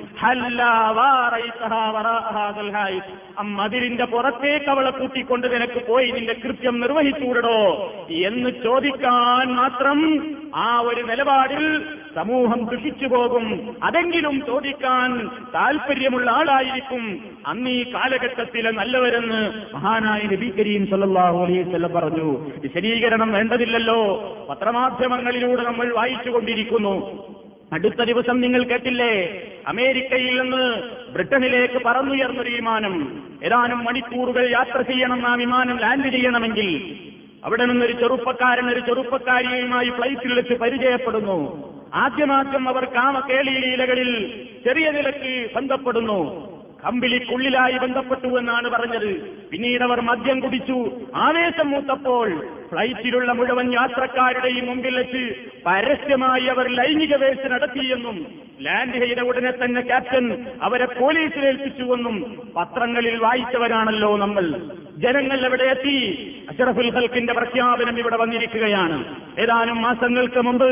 അമ്മതിരിന്റെ 3.39 4.05
പുറത്തേക്ക് 4.05 4.69
അവളെ 4.69 4.89
കൂട്ടിക്കൊണ്ട് 4.89 5.55
നിനക്ക് 5.55 5.87
പോയി 5.87 6.11
നിന്റെ 6.11 6.33
കൃത്യം 6.33 6.79
നിർവഹിച്ചുകൂടോ 6.79 7.93
എന്ന് 8.09 8.49
ചോദിക്കാൻ 8.63 9.55
മാത്രം 9.55 10.27
ആ 10.55 10.79
ഒരു 10.79 11.01
നിലപാടിൽ 11.01 11.85
സമൂഹം 12.15 12.65
ദുഷിച്ചു 12.65 13.07
പോകും. 13.07 13.75
അതെങ്കിലും 13.83 14.45
ചോദിക്കാൻ 14.45 15.27
താല്പര്യമുള്ള 15.55 16.31
ആളായിരിക്കും. 16.31 17.19
അന്ന് 17.47 17.69
ഈ 17.69 17.93
കാലഘട്ടത്തിലെ 17.93 18.71
നല്ലവരെന്ന് 18.71 19.51
മഹാനായ 19.75 20.21
നബി 20.23 20.53
കരീം 20.59 20.87
സല്ലാഹു 20.87 21.37
വസല്ലം 21.37 21.91
പറഞ്ഞു. 21.91 22.51
വിശദീകരണം 22.61 23.31
വേണ്ടതില്ലല്ലോ. 23.31 24.35
പത്രമാധ്യമങ്ങളിലൂടെ 24.49 25.63
നമ്മൾ 25.63 25.93
വായിച്ചുകൊണ്ടിരിക്കുന്നു. 25.93 27.25
അടുത്ത 27.73 28.03
ദിവസം 28.03 28.41
നിങ്ങൾ 28.41 28.63
കേട്ടില്ലേ? 28.63 29.41
അമേരിക്കയിൽ 29.67 30.41
നിന്ന് 30.41 30.81
ബ്രിട്ടനിലേക്ക് 31.11 31.81
പറന്നുയർന്നൊരു 31.85 32.49
വിമാനം. 32.49 33.23
ഏതാനും 33.43 33.83
മണിക്കൂറുകൾ 33.83 34.51
യാത്ര 34.51 34.81
ചെയ്യണം 34.81 35.27
ആ 35.27 35.35
വിമാനം 35.35 35.79
ലാൻഡ് 35.79 36.09
ചെയ്യണമെങ്കിൽ 36.09 36.97
അവിടെ 37.45 37.65
നിന്നൊരു 37.65 37.93
ചെറുപ്പക്കാരൻ 37.93 38.65
ഒരു 38.71 38.79
ചെറുപ്പക്കാരിയുമായി 38.79 39.89
ഫ്ലൈറ്റിൽ 39.89 40.33
വെച്ച് 40.33 40.53
പരിചയപ്പെടുന്നു. 40.53 41.37
ആദ്യമാദ്യം 41.93 42.69
അവർ 42.69 42.85
കാമകേളി 42.85 43.53
ലീലകളിൽ 43.59 44.11
ചെറിയ 44.65 44.91
നിലയ്ക്ക് 44.91 45.53
ബന്ധപ്പെടുന്നു. 45.55 46.19
കമ്പിളിക്കുള്ളിലായി 46.85 47.77
ബന്ധപ്പെട്ടു 47.77 48.27
എന്നാണ് 48.27 48.69
പറഞ്ഞത്. 48.69 49.11
പിന്നീട് 49.51 49.83
അവർ 49.83 50.01
മദ്യം 50.01 50.39
കുടിച്ചു. 50.39 50.91
ആവേശം 51.15 51.69
മൂത്തപ്പോൾ 51.71 52.29
ഫ്ലൈറ്റിലുള്ള 52.71 53.31
മുഴുവൻ 53.31 53.73
യാത്രക്കാരുടെയും 53.73 54.65
മുമ്പിൽ 54.65 54.95
വെച്ച് 54.95 55.35
പരസ്യമായി 55.65 56.45
അവർ 56.45 56.67
ലൈംഗിക 56.67 57.15
വേഴ്ച 57.15 57.47
നടത്തിയെന്നും 57.47 58.25
ലാൻഡ് 58.61 59.05
ചെയ്ത 59.05 59.19
ഉടനെ 59.19 59.51
തന്നെ 59.51 59.81
ക്യാപ്റ്റൻ 59.81 60.45
അവരെ 60.61 60.85
പോലീസിൽ 60.85 61.45
ഏൽപ്പിച്ചുവെന്നും 61.45 62.41
പത്രങ്ങളിൽ 62.55 63.17
വായിച്ചവരാണല്ലോ 63.17 64.17
നമ്മൾ. 64.17 64.61
ജനങ്ങൾ 64.97 65.45
എവിടെ 65.45 65.63
എത്തി. 65.63 65.97
അഷറഫുൽ 66.49 66.89
ഹൽക്കിന്റെ 66.89 67.33
പ്രഖ്യാപനം 67.33 67.99
ഇവിടെ 67.99 68.17
വന്നിരിക്കുകയാണ്. 68.17 68.97
ഏതാനും 69.39 69.81
മാസങ്ങൾക്ക് 69.81 70.41
മുമ്പ് 70.41 70.69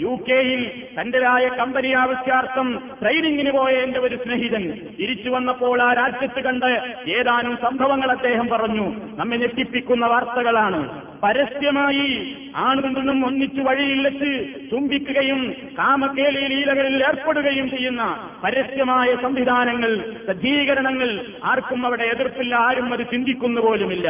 യു 0.00 0.18
കെയിൽ 0.28 0.60
തന്റേതായ 0.98 1.48
കമ്പനി 1.48 1.90
ആവശ്യാർത്ഥം 1.92 2.68
ട്രെയിനിങ്ങിന് 3.02 3.50
പോയ 3.50 3.72
എന്റെ 3.72 4.00
ഒരു 4.00 4.16
സ്നേഹിതൻ 4.16 4.64
തിരിച്ചു 5.00 5.30
വന്നപ്പോൾ 5.30 5.82
ആ 5.82 5.92
രാജ്യത്ത് 5.92 6.40
കണ്ട് 6.44 6.66
ഏതാനും 7.10 7.58
സംഭവങ്ങൾ 7.62 8.10
അദ്ദേഹം 8.10 8.48
പറഞ്ഞു. 8.48 8.86
നമ്മെ 9.16 9.36
ഞെട്ടിപ്പിക്കുന്ന 9.36 10.06
വാർത്തകളാണ്. 10.06 11.02
പരസ്യമായി 11.22 12.36
ആണും 12.56 12.94
നിന്നും 12.94 13.26
ഒന്നിച്ചു 13.26 13.60
വഴിയിൽ 13.60 14.00
വെച്ച് 14.08 14.30
ചുംബിക്കുകയും 14.70 15.40
ലീലകളിൽ 16.50 17.04
ഏർപ്പെടുകയും 17.04 17.70
ചെയ്യുന്ന 17.70 18.30
പരസ്യമായ 18.44 19.16
സംവിധാനങ്ങൾ 19.22 19.92
സജ്ജീകരണങ്ങൾ 20.26 21.26
ആർക്കും 21.44 21.86
അവിടെ 21.86 22.02
എതിർപ്പില്ല 22.02 22.54
ആരും 22.54 22.92
അത് 22.92 23.04
ചിന്തിക്കുന്നു 23.10 23.60
പോലുമില്ല. 23.60 24.08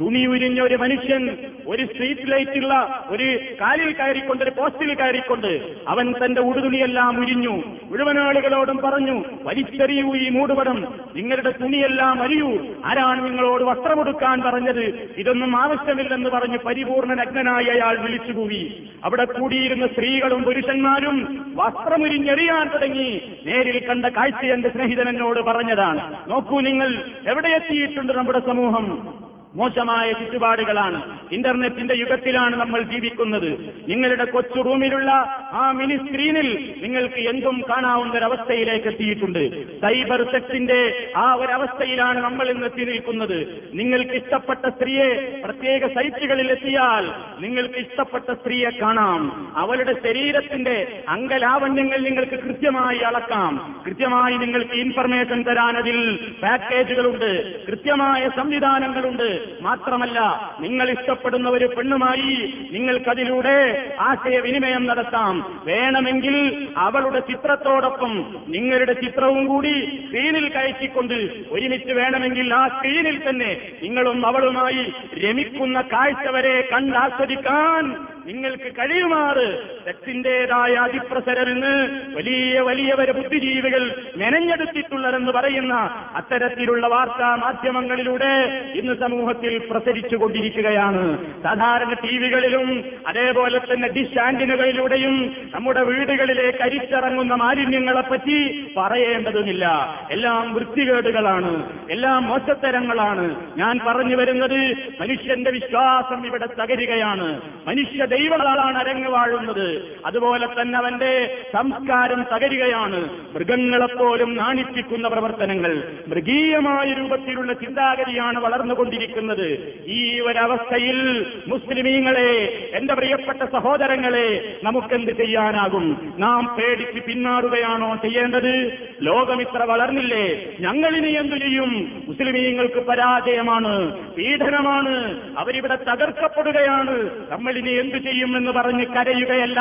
തുണി 0.00 0.26
ഉരിഞ്ഞ 0.26 0.60
ഒരു 0.60 0.74
മനുഷ്യൻ 0.74 1.36
ഒരു 1.66 1.86
സ്ട്രീറ്റ് 1.86 2.32
ലൈറ്റുള്ള 2.32 3.04
ഒരു 3.08 3.38
കാലിൽ 3.60 3.92
കയറിക്കൊണ്ട് 3.92 4.44
ഒരു 4.44 4.50
പോസ്റ്റിൽ 4.50 4.94
കയറിക്കൊണ്ട് 4.94 5.76
അവൻ 5.88 6.14
തന്റെ 6.24 6.40
ഉടുതുണിയെല്ലാം 6.40 7.20
ഉരിഞ്ഞു. 7.20 7.62
മുഴുവൻ 7.82 8.18
ആളുകളോടും 8.18 8.76
പറഞ്ഞു 8.76 9.24
വലിച്ചെറിയൂ 9.42 10.16
ഈ 10.16 10.28
മൂടുപടം. 10.28 10.94
നിങ്ങളുടെ 11.16 11.50
തുണിയെല്ലാം 11.50 12.22
അരിയൂ. 12.22 12.58
ആരാണ് 12.84 13.24
നിങ്ങളോട് 13.24 13.62
വസ്ത്രമെടുക്കാൻ 13.62 14.42
പറഞ്ഞത്? 14.42 15.14
ഇതൊന്നും 15.16 15.56
ആവശ്യമില്ലെന്ന് 15.56 16.30
പറഞ്ഞ് 16.30 16.58
പരിപൂർണ 16.58 17.14
നഗ്നനായി 17.14 17.64
അയാൾ 17.64 17.98
വിളിച്ചുകൂവി. 17.98 18.90
അവിടെ 19.04 19.24
കൂടിയിരുന്ന 19.24 19.86
സ്ത്രീകളും 19.86 20.42
പുരുഷന്മാരും 20.42 21.46
വസ്ത്രമുരിഞ്ഞെറിയാൻ 21.56 22.68
തുടങ്ങി. 22.68 23.22
നേരിൽ 23.46 23.86
കണ്ട 23.86 24.06
കാഴ്ച 24.06 24.44
എന്റെ 24.44 24.68
സ്നേഹിതൻ 24.68 25.08
എന്നോട് 25.08 25.40
പറഞ്ഞതാണ്. 25.40 26.30
നോക്കൂ 26.30 26.60
നിങ്ങൾ 26.60 27.04
എവിടെ 27.28 27.48
എത്തിയിട്ടുണ്ട് 27.48 28.12
നമ്മുടെ 28.12 28.38
സമൂഹം? 28.46 29.14
മോശമായ 29.54 30.12
ചുറ്റുപാടുകളാണ്. 30.12 31.18
ഇന്റർനെറ്റിന്റെ 31.32 31.94
യുഗത്തിലാണ് 31.94 32.56
നമ്മൾ 32.56 32.82
ജീവിക്കുന്നത്. 32.82 33.74
നിങ്ങളുടെ 33.88 34.24
കൊച്ചു 34.24 34.60
റൂമിലുള്ള 34.60 35.10
ആ 35.52 35.70
മിനി 35.70 35.96
സ്ക്രീനിൽ 35.96 36.74
നിങ്ങൾക്ക് 36.82 37.14
എന്തും 37.14 37.62
കാണാവുന്ന 37.70 38.12
ഒരവസ്ഥയിലേക്ക് 38.12 38.86
എത്തിയിട്ടുണ്ട്. 38.86 39.64
സൈബർ 39.80 40.22
സെക്സിന്റെ 40.22 41.10
ആ 41.16 41.34
ഒരവസ്ഥയിലാണ് 41.34 42.18
നമ്മൾ 42.24 42.50
ഇന്ന് 42.50 42.66
എത്തി 42.66 42.84
നിൽക്കുന്നത്. 42.84 43.70
നിങ്ങൾക്ക് 43.74 44.12
ഇഷ്ടപ്പെട്ട 44.12 44.68
സ്ത്രീയെ 44.68 45.42
പ്രത്യേക 45.44 45.86
സൈറ്റുകളിൽ 45.86 46.50
എത്തിയാൽ 46.50 47.12
നിങ്ങൾക്ക് 47.42 47.74
ഇഷ്ടപ്പെട്ട 47.74 48.32
സ്ത്രീയെ 48.32 48.70
കാണാം. 48.70 49.52
അവളുടെ 49.56 49.94
ശരീരത്തിന്റെ 50.02 51.02
അംഗലാവണ്യങ്ങൾ 51.08 51.98
നിങ്ങൾക്ക് 51.98 52.38
കൃത്യമായി 52.44 52.98
അളക്കാം. 52.98 53.82
കൃത്യമായി 53.86 54.36
നിങ്ങൾക്ക് 54.36 54.72
ഇൻഫർമേഷൻ 54.72 55.42
തരാൻ 55.42 55.76
അതിൽ 55.76 56.18
പാക്കേജുകളുണ്ട് 56.42 57.66
കൃത്യമായ 57.66 58.30
സംവിധാനങ്ങളുണ്ട്. 58.36 59.41
മാത്രമല്ല 59.62 60.18
നിങ്ങൾ 60.60 60.90
ഇഷ്ടപ്പെടുന്ന 60.90 61.48
ഒരു 61.48 61.66
പെണ്ണുമായി 61.76 62.34
നിങ്ങൾക്കതിലൂടെ 62.72 63.56
ആശയവിനിമയം 64.00 64.86
നടത്താം. 64.86 65.34
വേണമെങ്കിൽ 65.64 66.36
അവളുടെ 66.76 67.20
ചിത്രത്തോടൊപ്പം 67.20 68.12
നിങ്ങളുടെ 68.48 68.92
ചിത്രവും 68.92 69.46
കൂടി 69.46 69.74
സ്ക്രീനിൽ 70.06 70.48
കയറ്റിക്കൊണ്ട് 70.48 71.14
ഒരുമിച്ച് 71.50 71.92
വേണമെങ്കിൽ 71.92 72.54
ആ 72.54 72.68
സ്ക്രീനിൽ 72.68 73.28
തന്നെ 73.28 73.50
നിങ്ങളും 73.82 74.26
അവളുമായി 74.26 74.84
രമിക്കുന്ന 75.24 75.80
കാഴ്ച 75.80 76.26
വരെ 76.28 76.68
കണ്ടാസ്വദിക്കാൻ 76.72 77.84
നിങ്ങൾക്ക് 78.26 78.72
കഴിയുമാറ്. 78.76 79.58
സെക്സിന്റേതായ 79.84 80.74
അതിപ്രസരമെന്ന് 80.74 82.00
വലിയ 82.16 82.60
വലിയവരെ 82.60 83.12
ബുദ്ധിജീവികൾ 83.12 84.04
മെനഞ്ഞെടുത്തിട്ടുള്ളതെന്ന് 84.16 85.32
പറയുന്ന 85.32 85.74
അത്തരത്തിലുള്ള 86.14 86.86
വാർത്താ 86.86 87.34
മാധ്യമങ്ങളിലൂടെ 87.34 88.62
ഇന്ന് 88.74 88.94
സമൂഹത്തിൽ 88.94 89.62
പ്രസരിച്ചു 89.70 90.16
കൊണ്ടിരിക്കുകയാണ്. 90.16 91.18
സാധാരണ 91.42 91.92
ടിവികളിലും 91.92 92.84
അതേപോലെ 93.06 93.58
തന്നെ 93.58 93.88
ഡിഷ് 93.88 94.18
ആന്റിനുകളിലൂടെയും 94.18 95.36
നമ്മുടെ 95.54 95.82
വീടുകളിലേക്ക് 95.82 96.62
അരിച്ചിറങ്ങുന്ന 96.62 97.34
മാലിന്യങ്ങളെപ്പറ്റി 97.34 98.66
പറയേണ്ടതുമില്ല. 98.76 99.94
എല്ലാം 100.10 100.54
വൃത്തികേടുകളാണ്. 100.54 101.72
എല്ലാം 101.90 102.26
മോശത്തരങ്ങളാണ്. 102.26 103.58
ഞാൻ 103.58 103.78
പറഞ്ഞു 103.86 104.16
വരുന്നത് 104.16 104.76
മനുഷ്യന്റെ 105.00 105.50
വിശ്വാസം 105.50 106.26
ഇവിടെ 106.26 106.46
തകരുകയാണ്. 106.46 107.40
മനുഷ്യ 107.66 108.06
ദൈവങ്ങളാണ് 108.12 108.78
അരങ്ങ് 108.78 109.08
വാഴുന്നത്. 109.08 109.82
അതുപോലെ 110.06 110.46
തന്നെ 110.46 110.78
അവന്റെ 110.78 111.44
സംസ്കാരം 111.52 112.24
തകരുകയാണ്. 112.34 113.08
മൃഗങ്ങളെപ്പോലും 113.34 114.36
നാണിപ്പിക്കുന്ന 114.36 115.08
പ്രവർത്തനങ്ങൾ 115.08 115.82
മൃഗീയമായ 116.08 116.92
രൂപത്തിലുള്ള 116.92 117.52
ചിന്താഗതിയാണ് 117.52 118.38
വളർന്നുകൊണ്ടിരിക്കുന്നത്. 118.38 119.74
ഈ 119.86 120.20
ഒരവസ്ഥയിൽ 120.20 121.26
മുസ്ലിമീങ്ങളെ 121.46 122.32
എന്റെ 122.74 122.94
പ്രിയപ്പെട്ട 122.94 123.50
സഹോദരങ്ങളെ 123.52 124.56
നമുക്കെന്ത് 124.64 125.12
ചെയ്യാനാകും? 125.12 126.14
നാം 126.18 126.56
പേടിച്ച് 126.58 127.00
പിന്മാറുകയാണോ 127.00 127.94
ചെയ്യേണ്ടത്? 127.94 128.78
ലോകം 129.02 129.40
ഇത്ര 129.40 129.62
വളർന്നില്ലേ? 129.62 130.52
ഞങ്ങളിനി 130.60 131.08
എന്തു 131.08 131.36
ചെയ്യും? 131.36 132.02
മുസ്ലിമീങ്ങൾക്ക് 132.08 132.86
പരാജയമാണ് 132.86 133.92
പീഡനമാണ്. 134.14 135.20
അവരിവിടെ 135.38 135.74
തകർക്കപ്പെടുകയാണ്. 135.74 137.10
നമ്മളിനി 137.30 137.70
എന്തു 137.70 137.96
ചെയ്യുമെന്ന് 138.02 138.50
പറഞ്ഞ് 138.50 138.86
കരയുകയല്ല. 138.86 139.60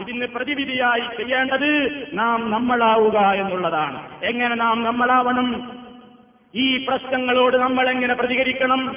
ഇതിന് 0.00 0.26
പ്രതിവിധിയായി 0.26 1.00
ചെയ്യേണ്ടത് 1.00 2.06
നാം 2.12 2.50
നമ്മളാവുക 2.50 3.18
എന്നുള്ളതാണ്. 3.18 4.08
എങ്ങനെ 4.22 4.54
നാം 4.54 4.82
നമ്മളാവണം? 4.82 5.72
ഈ 6.54 6.86
പ്രശ്നങ്ങളോട് 6.88 7.56
നമ്മൾ 7.56 7.90
എങ്ങനെ 7.90 8.14
പ്രതികരിക്കണം? 8.14 8.96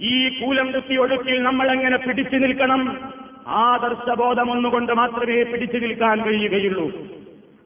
ഈ 0.00 0.44
കൂലം 0.44 0.72
കുത്തി 0.72 0.94
ഒഴുക്കിൽ 0.96 1.42
നമ്മൾ 1.42 1.72
എങ്ങനെ 1.72 1.96
പിടിച്ചു 1.96 2.36
നിൽക്കണം? 2.36 3.12
ആദർശബോധം 3.48 4.50
ഒന്നുകൊണ്ട് 4.50 4.92
മാത്രമേ 4.92 5.42
പിടിച്ചു 5.42 5.76
നിൽക്കാൻ 5.76 6.24
കഴിയുകയുള്ളൂ. 6.24 6.92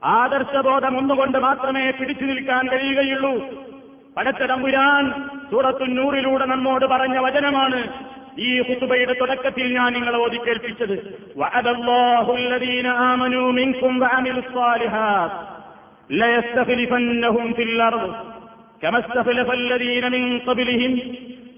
ആദർശബോധം 0.05 0.99
ഒന്നുകൊണ്ട് 0.99 1.39
മാത്രമേ 1.39 1.91
പിടിച്ചു 1.91 2.25
നിൽക്കാൻ 2.25 2.69
കഴിയുകയുള്ളൂ. 2.69 3.35
പടച്ചതമ്പുരാൻ 4.17 5.29
സൂറത്തുന്നൂറിലൂടെ 5.51 6.45
നമ്മോട് 6.45 6.87
പറഞ്ഞ 6.87 7.19
വചനമാണ് 7.19 7.89
ഈ 8.46 8.52
ഹുത്തുബയുടെ 8.68 9.14
തുടക്കത്തിൽ 9.20 9.66
ഞാൻ 9.78 9.90
നിങ്ങളെ 9.96 10.20
ഓതി 10.26 10.38
കേൾപ്പിച്ചത് 10.46 10.96
വഅദല്ലാഹു 11.40 12.32
الذين 12.44 12.88
آمنوا 13.12 13.48
منكم 13.60 13.92
وعملوا 14.02 14.44
الصالحات 14.46 15.32
ليستخلفنهم 16.20 17.54
في 17.54 17.64
الأرض 17.64 18.04
كما 18.82 18.98
استخلف 19.00 19.48
الذين 19.52 20.06
من 20.16 20.24
قبلهم 20.40 20.92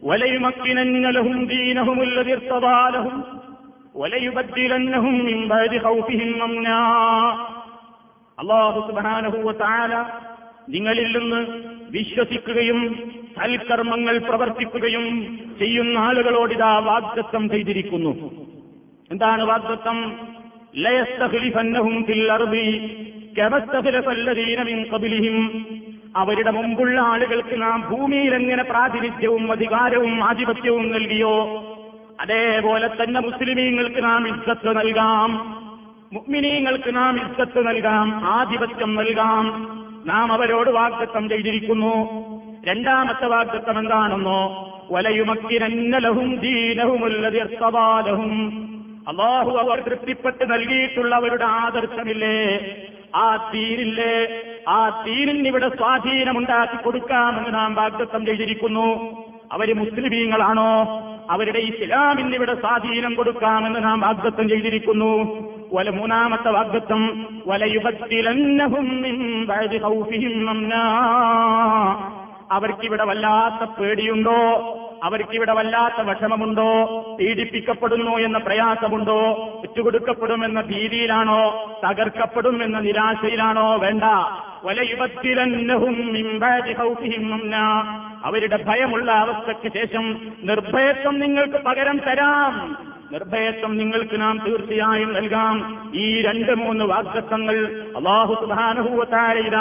وليمكنن 0.03 1.05
لهم 1.07 1.37
دينهم 1.47 1.97
الذي 2.01 2.33
ارتضى 2.33 2.79
لهم 2.95 3.15
وليبدلنهم 3.95 5.15
من 5.25 5.47
بعد 5.47 5.71
خوفهم 5.77 6.29
أمنا 6.41 6.79
അള്ളാഹു 8.37 8.79
സുബാനഹുവ 8.87 9.45
നിങ്ങളിൽ 10.70 11.18
നിന്ന് 11.18 11.46
വിശ്വസിക്കുകയും 11.90 13.10
സൽക്കർമ്മങ്ങൾ 13.38 14.18
പ്രവർത്തിക്കുകയും 14.18 15.38
ചെയ്യുന്ന 15.58 15.98
ആളുകളോടിതാ 15.98 16.78
വാഗ്ദത്തം 16.78 17.50
ചെയ്തിരിക്കുന്നു. 17.50 18.10
എന്താണ് 19.10 19.42
വാഗ്ദത്തം? 19.42 20.12
ലയസ്തഖ്ലിഫന്നഹും 20.76 22.04
ഫിൽ 22.04 22.30
മിൻ 24.58 25.50
അവരുടെ 26.16 26.50
മുമ്പുള്ള 26.50 27.00
ആളുകൾക്ക് 27.00 27.62
നാം 27.62 27.84
ഭൂമിയിൽ 27.90 28.34
എങ്ങനെ 28.34 28.62
പ്രാതിനിധ്യവും 28.62 29.52
അധികാരവും 29.52 30.24
ആധിപത്യവും 30.24 30.92
നൽകിയോ 30.92 31.64
അതേപോലെ 32.20 32.88
തന്നെ 32.88 33.20
മുസ്ലിമീങ്ങൾക്ക് 33.20 34.04
നാം 34.04 34.28
ഇസ്സത്ത് 34.28 34.78
നൽകാം. 34.78 35.30
മുഗ്മിനീങ്ങൾക്ക് 36.12 36.96
നാം 36.96 37.16
ഇസ്സത്ത് 37.16 37.68
നൽകാം 37.68 38.26
ആധിപത്യം 38.26 38.94
നൽകാം. 38.94 39.79
നാം 40.06 40.32
അവരോട് 40.32 40.70
വാഗ്ദത്തം 40.70 41.28
ചെയ്തിരിക്കുന്നു. 41.28 42.08
രണ്ടാമത്തെ 42.64 43.26
വാഗ്ദത്തം 43.26 43.78
എന്താണെന്നോ? 43.78 44.66
വലയുമക്കിരന്നലഹും 44.90 46.36
ദീനഹുമുല്ലതിർത്തവാലഹും 46.36 47.50
അള്ളാഹു 49.08 49.50
അവർ 49.50 49.80
തൃപ്തിപ്പെട്ട് 49.80 50.50
നൽകിയിട്ടുള്ള 50.50 51.14
അവരുടെ 51.14 51.44
ആദർശമില്ലേ? 51.44 52.60
ആ 53.14 53.50
തീരില്ലേ 53.54 54.42
ആ 54.68 55.04
തീരിന് 55.06 55.48
ഇവിടെ 55.48 55.68
സ്വാധീനമുണ്ടാക്കി 55.68 56.82
കൊടുക്കാമെന്ന് 56.82 57.54
നാം 57.54 57.74
വാഗ്ദത്തം 57.74 58.26
ചെയ്തിരിക്കുന്നു. 58.26 59.16
അവർ 59.52 59.76
മുസ്ലിമീങ്ങളാണോ? 59.76 61.00
അവരുടെ 61.30 61.58
ഇസ്ലാമിന് 61.58 62.34
ഇവിടെ 62.34 62.54
സ്വാധീനം 62.54 63.14
കൊടുക്കാമെന്ന് 63.14 63.84
നാം 63.84 64.00
വാഗ്ദത്തം 64.00 64.48
ചെയ്തിരിക്കുന്നു. 64.48 65.24
വല 65.72 65.90
മൂന്നാമത്തെ 65.90 66.50
ഖൗഫിഹിം 69.78 70.50
അംനാ. 70.50 70.80
അവർക്കിവിടെ 72.52 73.04
വല്ലാത്ത 73.04 73.70
പേടിയുണ്ടോ? 73.70 74.32
അവർക്കിവിടെ 75.04 75.52
വല്ലാത്ത 75.52 76.00
വിഷമമുണ്ടോ? 76.00 76.84
പീഡിപ്പിക്കപ്പെടുന്നു 77.20 78.16
എന്ന 78.16 78.38
പ്രയാസമുണ്ടോ? 78.38 79.32
വിറ്റുകൊടുക്കപ്പെടുമെന്ന 79.60 80.60
ഭീതിയിലാണോ? 80.60 81.72
തകർക്കപ്പെടും 81.88 82.64
എന്ന 82.64 82.80
നിരാശയിലാണോ? 82.80 83.76
വേണ്ട. 83.76 84.04
അവരുടെ 88.24 88.64
ഭയമുള്ള 88.64 89.12
അവസ്ഥയ്ക്ക് 89.12 89.78
ശേഷം 89.78 90.20
നിർഭയത്വം 90.42 91.20
നിങ്ങൾക്ക് 91.20 91.64
പകരം 91.64 91.98
തരാം. 91.98 92.89
നിർഭയത്വം 93.12 93.76
നിങ്ങൾക്ക് 93.76 94.20
നാം 94.20 94.40
തീർച്ചയായും 94.46 95.12
നൽകാം. 95.12 95.90
ഈ 95.94 96.22
രണ്ട് 96.22 96.54
മൂന്ന് 96.54 96.84
വാഗ്ദത്തങ്ങൾ 96.84 97.84
അള്ളാഹു 97.96 98.34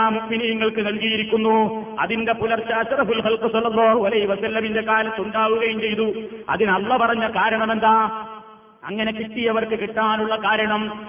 മുക്മിനീങ്ങൾക്ക് 0.10 0.86
നൽകിയിരിക്കുന്നു. 0.86 1.86
അതിന്റെ 2.00 2.34
പുലർച്ചെ 2.34 2.74
അഷറഫുൽ 2.74 3.22
ഹൽക്ക് 3.22 3.52
സല്ലല്ലാഹു 3.52 4.06
അലൈഹി 4.06 4.26
വസല്ലമിന്റെ 4.26 4.82
കാലത്ത് 4.82 5.22
ഉണ്ടാവുകയും 5.22 5.82
ചെയ്തു. 5.82 6.14
അതിനല്ല 6.50 6.98
പറഞ്ഞ 6.98 7.28
കാരണം 7.28 7.72
എന്താ 7.72 8.26
അങ്ങനെ 8.84 9.12
കിട്ടിയവർക്ക് 9.12 9.80
കിട്ടാനുള്ള 9.80 10.36
കാരണം. 10.36 11.06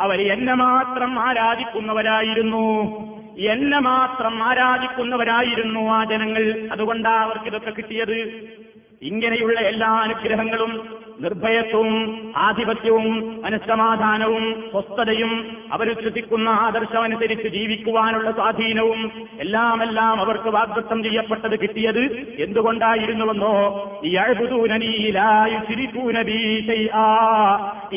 അവർ 0.00 0.32
എന്നെ 0.32 0.54
മാത്രം 0.54 1.20
ആരാധിക്കുന്നവരായിരുന്നു. 1.20 2.66
എന്നെ 3.44 3.78
മാത്രം 3.82 4.42
ആരാധിക്കുന്നവരായിരുന്നു 4.42 5.90
ആ 5.90 6.04
ജനങ്ങൾ. 6.04 6.44
അതുകൊണ്ടാണ് 6.70 7.22
അവർക്ക് 7.22 7.48
ഇതൊക്കെ 7.48 7.70
കിട്ടിയത്. 7.70 8.18
ഇങ്ങനെയുള്ള 9.02 9.60
എല്ലാ 9.60 9.88
അനുഗ്രഹങ്ങളും 9.88 11.00
നിർഭയത്വവും 11.20 12.32
ആധിപത്യവും 12.36 13.42
മനസ്സമാധാനവും 13.42 14.64
സ്വസ്ഥതയും 14.70 15.56
അവർ 15.72 16.00
ശ്രദ്ധിക്കുന്ന 16.00 16.48
ആദർശമനുസരിച്ച് 16.48 17.48
ജീവിക്കുവാനുള്ള 17.48 18.30
സ്വാധീനവും 18.30 19.28
എല്ലാം 19.40 19.82
എല്ലാം 19.82 20.20
അവർക്ക് 20.20 20.48
വാഗ്ദത്തം 20.48 21.02
ചെയ്യപ്പെട്ടത് 21.02 21.60
കിട്ടിയത് 21.60 22.04
എന്തുകൊണ്ടായിരുന്നുവെന്നോ? 22.38 23.54
ഈ 24.04 24.16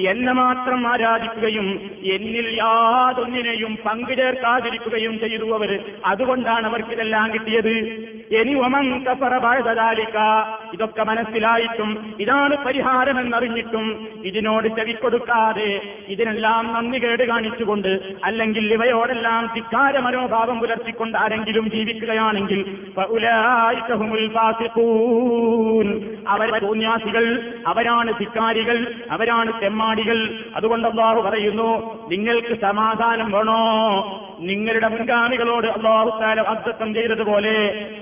എന്നെ 0.08 0.34
മാത്രം 0.34 0.88
ആരാധിക്കുകയും 0.88 1.80
എന്നിൽ 2.04 2.58
യാതൊന്നിനെയും 2.58 3.78
പങ്കു 3.86 4.14
ചേർക്കാതിരിക്കുകയും 4.14 5.20
ചെയ്തു 5.20 5.54
അവർ. 5.54 5.80
അതുകൊണ്ടാണ് 6.06 6.68
അവർക്കിതെല്ലാം 6.68 7.34
കിട്ടിയത്. 7.34 7.74
ഇനി 8.40 8.54
ഒമൻ 8.54 9.04
കഫറ 9.04 9.34
ഇതൊക്കെ 10.74 10.93
മനസ്സിലായിട്ടും 11.02 12.16
ഇതാണ് 12.20 12.66
പരിഹാരമെന്നറിഞ്ഞിട്ടും 12.66 14.08
ഇതിനോട് 14.24 14.68
ചെവിക്കൊടുക്കാതെ 14.68 15.82
ഇതിനെല്ലാം 16.08 16.74
നന്ദി 16.74 16.98
കേട് 16.98 17.24
കാണിച്ചുകൊണ്ട് 17.24 18.00
അല്ലെങ്കിൽ 18.24 18.74
ഇവയോടെല്ലാം 18.74 19.50
ധിക്കാര 19.54 20.00
മനോഭാവം 20.00 20.60
പുലർത്തിക്കൊണ്ട് 20.60 21.18
ആരെങ്കിലും 21.18 21.70
ജീവിക്കുകയാണെങ്കിൽ 21.70 22.66
അവർ 26.28 26.64
തോന്യാസികൾ 26.64 27.26
അവരാണ് 27.68 28.14
ധിക്കാരികൾ 28.20 28.88
അവരാണ് 29.12 29.62
തെമ്മാടികൾ. 29.62 30.30
അതുകൊണ്ട് 30.56 30.88
പറയുന്നു 31.22 32.00
നിങ്ങൾക്ക് 32.10 32.62
സമാധാനം 32.62 33.32
വേണോ? 33.32 33.60
നിങ്ങളുടെ 34.48 34.88
മുൻഗാമികളോട് 34.88 35.68
അള്ളാഹു 35.68 36.10
താല 36.22 36.42
വാഗ്ദത്തം 36.42 36.94
ചെയ്തതുപോലെ 36.94 37.54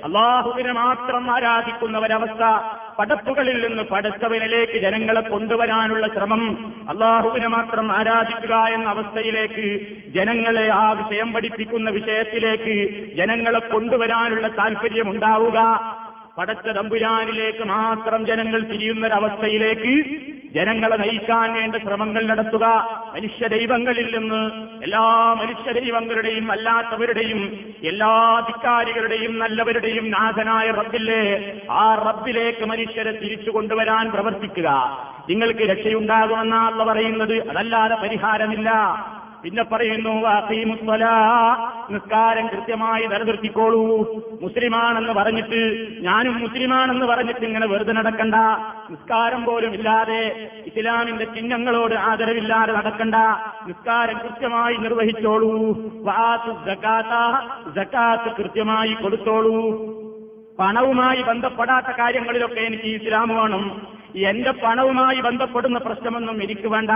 അള്ളാഹുവിനെ 0.04 0.72
മാത്രം 0.72 1.32
ആരാധിക്കുന്ന 1.32 1.98
ഒരവസ്ഥ 1.98 2.44
പടപ്പുകളിൽ 3.00 3.58
നിന്ന് 3.68 3.84
പടച്ചവനിലേക്ക് 3.84 4.78
ജനങ്ങളെ 4.82 5.22
കൊണ്ടുവരാനുള്ള 5.22 6.08
ശ്രമം 6.08 6.44
അള്ളാഹുവിനെ 6.90 7.48
മാത്രം 7.48 7.92
ആരാധിക്കുക 7.92 8.56
എന്ന 8.56 8.90
അവസ്ഥയിലേക്ക് 8.90 9.68
ജനങ്ങളെ 10.12 10.66
ആ 10.70 10.92
വിഷയം 10.92 11.34
പഠിപ്പിക്കുന്ന 11.34 11.90
വിഷയത്തിലേക്ക് 11.90 12.76
ജനങ്ങളെ 13.16 13.60
കൊണ്ടുവരാനുള്ള 13.60 14.48
താല്പര്യം 14.48 15.10
ഉണ്ടാവുക. 15.10 15.60
പടച്ച 16.38 16.68
തമ്പുരാനിലേക്ക് 16.68 17.64
മാത്രം 17.64 18.26
ജനങ്ങൾ 18.26 18.60
തിരിയുന്നൊരവസ്ഥയിലേക്ക് 18.64 19.94
ജനങ്ങളെ 20.54 20.98
നയിക്കാൻ 20.98 21.54
വേണ്ട 21.54 21.76
ശ്രമങ്ങൾ 21.76 22.28
നടത്തുക. 22.28 22.66
മനുഷ്യ 23.16 23.48
ദൈവങ്ങളിൽ 23.48 24.18
നിന്ന് 24.18 24.52
എല്ലാ 24.84 25.34
മനുഷ്യ 25.34 25.80
ദൈവങ്ങളുടെയും 25.80 26.52
അല്ലാത്തവരുടെയും 26.52 27.60
എല്ലാ 27.84 28.44
ധിക്കാരികളുടെയും 28.48 29.40
നല്ലവരുടെയും 29.40 30.12
നാഥനായ 30.12 30.72
റബ്ബില്ലേ 30.72 31.54
ആ 31.72 31.96
റബ്ബിലേക്ക് 31.96 32.66
മനുഷ്യരെ 32.66 33.12
തിരിച്ചു 33.12 33.50
കൊണ്ടുവരാൻ 33.50 34.12
പ്രവർത്തിക്കുക. 34.12 34.70
നിങ്ങൾക്ക് 35.30 35.60
രക്ഷയുണ്ടാകുമെന്നാണല്ലോ 35.60 36.86
പറയുന്നത്. 36.86 37.50
അതല്ലാതെ 37.50 37.96
പരിഹാരമില്ല. 37.96 38.72
പിന്നെ 39.44 39.64
പറയുന്നു 39.64 40.14
നിസ്കാരം 41.90 42.48
കൃത്യമായി 42.48 43.06
നിലനിർത്തിക്കോളൂ. 43.06 43.84
മുസ്ലിമാണെന്ന് 44.42 45.14
പറഞ്ഞിട്ട് 45.14 45.60
ഞാനും 46.02 46.40
മുസ്ലിമാണെന്ന് 46.40 47.06
പറഞ്ഞിട്ട് 47.06 47.46
ഇങ്ങനെ 47.46 47.68
വെറുതെ 47.68 47.94
നടക്കണ്ട. 47.94 48.36
നിസ്കാരം 48.90 49.46
പോലും 49.46 49.74
ഇല്ലാതെ 49.74 50.22
ഇസ്ലാമിന്റെ 50.66 51.26
ചിഹ്നങ്ങളോട് 51.26 51.96
ആദരവില്ലാതെ 51.96 52.74
നടക്കണ്ട. 52.74 53.16
നിസ്കാരം 53.68 54.18
കൃത്യമായി 54.18 54.76
നിർവഹിച്ചോളൂ. 54.76 55.54
ജക്കാത്ത് 57.76 58.30
കൃത്യമായി 58.38 58.94
കൊടുത്തോളൂ. 58.94 59.60
പണവുമായി 60.60 61.22
ബന്ധപ്പെടാത്ത 61.22 61.92
കാര്യങ്ങളിലൊക്കെ 62.00 62.62
എനിക്ക് 62.62 62.90
ഇസ്ലാം 62.96 63.30
വേണം. 63.30 63.64
എന്റെ 64.16 64.52
പണവുമായി 64.52 65.20
ബന്ധപ്പെടുന്ന 65.22 65.78
പ്രശ്നമൊന്നും 65.78 66.44
എനിക്ക് 66.44 66.68
വേണ്ട. 66.68 66.92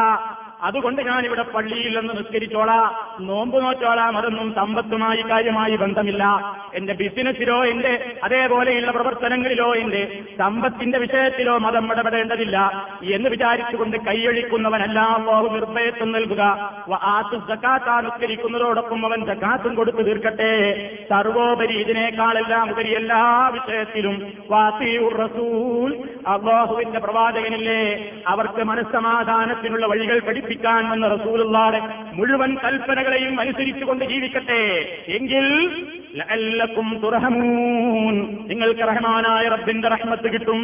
അതുകൊണ്ട് 0.62 1.02
ഞാനിവിടെ 1.02 1.42
പള്ളിയിൽ 1.42 2.00
നിന്ന് 2.00 2.18
നിസ്കരിച്ചോളാം. 2.18 2.96
നോമ്പ് 3.28 3.64
നോറ്റോളാം. 3.64 4.18
അതൊന്നും 4.18 4.54
സമ്പത്തുമായി 4.54 5.22
കാര്യമായി 5.22 5.76
ബന്ധമില്ല. 5.76 6.56
എന്റെ 6.76 6.94
ബിസിനസ്സിലോ 6.94 7.66
എന്റെ 7.66 8.12
അതേപോലെയുള്ള 8.24 8.92
പ്രവർത്തനങ്ങളിലോ 8.92 9.76
എന്റെ 9.76 10.24
സമ്പത്തിന്റെ 10.38 10.98
വിഷയത്തിലോ 10.98 11.58
മതം 11.58 11.92
ഇടപെടേണ്ടതില്ല. 11.92 12.88
എന്ന് 13.04 13.30
വിചാരിച്ചുകൊണ്ട് 13.30 13.98
കൈയൊഴിക്കുന്നവനെല്ലാം 13.98 15.16
അള്ളാഹു 15.22 15.48
നിർഭയത്വം 15.48 16.12
നൽകുക. 16.12 16.42
ആത്തു 17.04 17.36
അവൻ 19.06 19.26
സക്കാത്തും 19.26 19.76
കൊടുത്തു 19.76 19.98
തീർക്കട്ടെ. 19.98 20.90
സർവോപരി 21.10 21.74
ഇതിനേക്കാളെല്ലാം 21.74 22.72
ഉപരി 22.72 22.96
എല്ലാ 22.96 23.48
വിഷയത്തിലും 23.48 24.34
റസൂൽ. 25.10 26.10
അള്ളാഹുവിന്റെ 26.28 27.00
പ്രവാചകനില്ലേ 27.00 28.12
അവർക്ക് 28.28 28.64
മനസ്സമാധാനത്തിനുള്ള 28.64 29.86
വഴികൾ 29.86 30.20
പഠിപ്പിക്കാൻ 30.46 30.84
വന്ന 30.90 31.06
റസൂലുള്ളാടെ 31.08 31.80
മുഴുവൻ 32.14 32.52
കൽപ്പനകളെയും 32.64 33.34
അനുസരിച്ചുകൊണ്ട് 33.40 34.04
ജീവിക്കട്ടെ. 34.06 34.62
എങ്കിൽ 35.18 35.46
തുറഹമൂൻ 37.04 38.16
നിങ്ങൾക്ക് 38.48 38.80
റഹ്മാനായ 38.80 39.48
റബ്ബിന്റെ 39.48 39.88
റഹ്മത്ത് 39.88 40.34
കിട്ടും. 40.34 40.62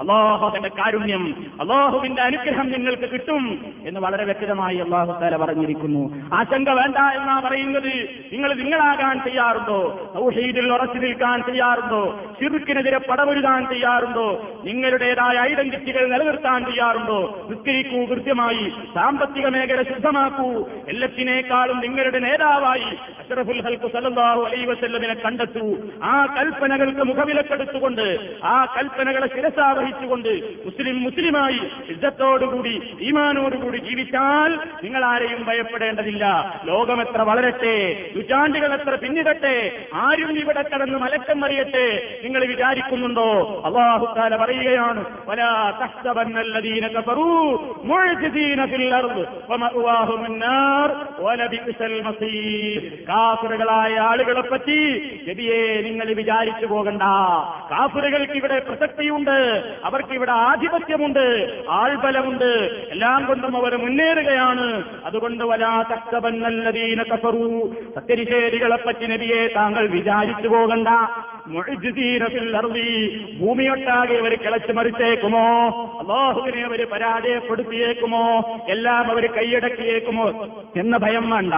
അള്ളാഹുവിന്റെ 0.00 0.68
കാരുണ്യം 0.68 1.24
അള്ളാഹുവിന്റെ 1.60 2.22
അനുഗ്രഹം 2.22 2.70
നിങ്ങൾക്ക് 2.72 3.08
കിട്ടും 3.12 3.72
എന്ന് 3.86 4.00
വളരെ 4.00 4.24
വ്യക്തമായി 4.24 4.76
അള്ളാഹു 4.76 5.20
താല 5.20 5.36
പറഞ്ഞിരിക്കുന്നു. 5.36 6.02
ആശങ്ക 6.34 6.70
വേണ്ട 6.70 6.96
എന്നാ 6.96 7.40
പറയുന്നത് 7.44 8.08
നിങ്ങൾ 8.32 8.54
നിങ്ങളാകാൻ 8.54 9.24
ചെയ്യാറുണ്ടോ 9.24 10.10
സൗഹീദിൽ 10.14 10.72
ഉറച്ചു 10.72 10.98
നിൽക്കാൻ 10.98 11.42
ചെയ്യാറുണ്ടോ 11.42 12.02
ചിറുക്കിനെതിരെ 12.40 12.98
പടമൊരുതാൻ 12.98 13.66
ചെയ്യാറുണ്ടോ 13.68 14.28
നിങ്ങളുടേതായ 14.64 15.36
ഐഡന്റിറ്റികൾ 15.50 16.12
നിലനിർത്താൻ 16.12 16.64
ചെയ്യാറുണ്ടോ 16.64 17.46
നിസ്കരിക്കൂ 17.50 18.04
കൃത്യമായി 18.04 18.72
സാമ്പത്തിക 18.94 19.46
മേഖല 19.48 19.82
ശുദ്ധമാക്കൂ. 19.82 20.48
എല്ലാത്തിനേക്കാളും 20.88 21.80
നിങ്ങളുടെ 21.80 22.18
നേതാവായി 22.18 22.90
അഷറഫുൽ 23.20 23.62
ഹൽക്കു 23.62 23.88
സല്ലല്ലാഹു 23.88 24.40
അലൈഹി 24.42 24.66
വസല്ലമിനെ 24.90 25.14
കണ്ടെത്തൂ. 25.14 25.66
ആ 26.02 26.14
കൽപ്പനകൾക്ക് 26.36 27.02
മുഖവിലക്കെടുത്തുകൊണ്ട് 27.04 28.06
ആ 28.44 28.56
കൽപ്പനകളെ 28.76 29.26
ശിരസാവഹിച്ചുകൊണ്ട് 29.26 30.32
മുസ്ലിം 30.64 31.02
മുസ്ലിമായി 31.02 31.60
യുദ്ധത്തോടുകൂടി 31.90 32.74
ഈമാനോടുകൂടി 33.00 33.78
ജീവിച്ചാൽ 33.78 34.50
നിങ്ങൾ 34.84 35.04
ആരെയും 35.04 35.44
ഭയപ്പെടേണ്ടതില്ല. 35.44 36.24
ലോകമെത്ര 36.64 37.22
വളരട്ടെ 37.22 37.76
നൂറ്റാണ്ടുകൾ 38.16 38.74
എത്ര 38.74 38.94
പിന്നിടട്ടെ 38.94 39.54
ആരും 39.94 40.32
ഇവിടെ 40.38 40.62
കടന്ന് 40.62 40.98
മലക്കം 40.98 41.40
മറിയട്ടെ 41.40 41.86
നിങ്ങൾ 42.24 42.46
വിചാരിക്കുന്നുണ്ടോ? 42.46 43.28
അള്ളാഹുക്കാല 43.66 44.36
പറയുകയാണ് 44.36 45.00
കാഫിറുകളായ 53.08 53.92
ആളുകളെ 54.08 54.40
പറ്റി 54.40 54.79
നബിയെ 55.30 55.82
നിങ്ങൾ 55.82 56.14
വിചാരിച്ചു 56.14 56.66
പോകണ്ട. 56.66 57.02
കാഫറുകൾക്ക് 57.70 58.32
ഇവിടെ 58.32 58.58
പ്രസക്തിയുണ്ട്. 58.58 59.62
അവർക്ക് 59.84 60.12
ഇവിടെ 60.12 60.32
ആധിപത്യമുണ്ട്. 60.32 61.62
ആൾബലമുണ്ട്. 61.70 62.86
എല്ലാം 62.90 63.26
കൊണ്ടും 63.26 63.56
അവർ 63.56 63.76
മുന്നേറുകയാണ്. 63.76 64.84
അതുകൊണ്ട് 65.04 65.44
വലാ 65.44 65.82
തക്തബന്നല്ലദീന 65.82 67.02
കഫറൂ. 67.02 67.74
സത്യനിഷേധികളെപ്പറ്റി 67.94 69.06
നബിയെ 69.06 69.46
താങ്കൾ 69.56 69.88
വിചാരിച്ചു 69.88 70.48
പോകണ്ട. 70.48 70.88
ഭൂമിയൊട്ടാകെ 73.40 74.14
അവർ 74.14 74.38
കിളച്ചു 74.38 74.72
മറിച്ചേക്കുമോ? 74.72 75.68
അള്ളാഹുവിനെ 76.00 76.64
അവർ 76.64 76.86
പരാജയപ്പെടുത്തിയേക്കുമോ? 76.92 78.38
എല്ലാം 78.68 79.10
അവർ 79.10 79.30
കൈയടക്കിയേക്കുമോ? 79.30 80.46
എന്ന 80.76 80.96
ഭയം 80.96 81.30
വേണ്ട. 81.30 81.54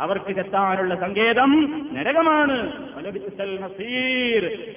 അവർക്ക് 0.00 0.32
ചെത്താനുള്ള 0.32 0.94
സങ്കേതം 0.94 1.82
നരകമാണ്. 1.92 2.72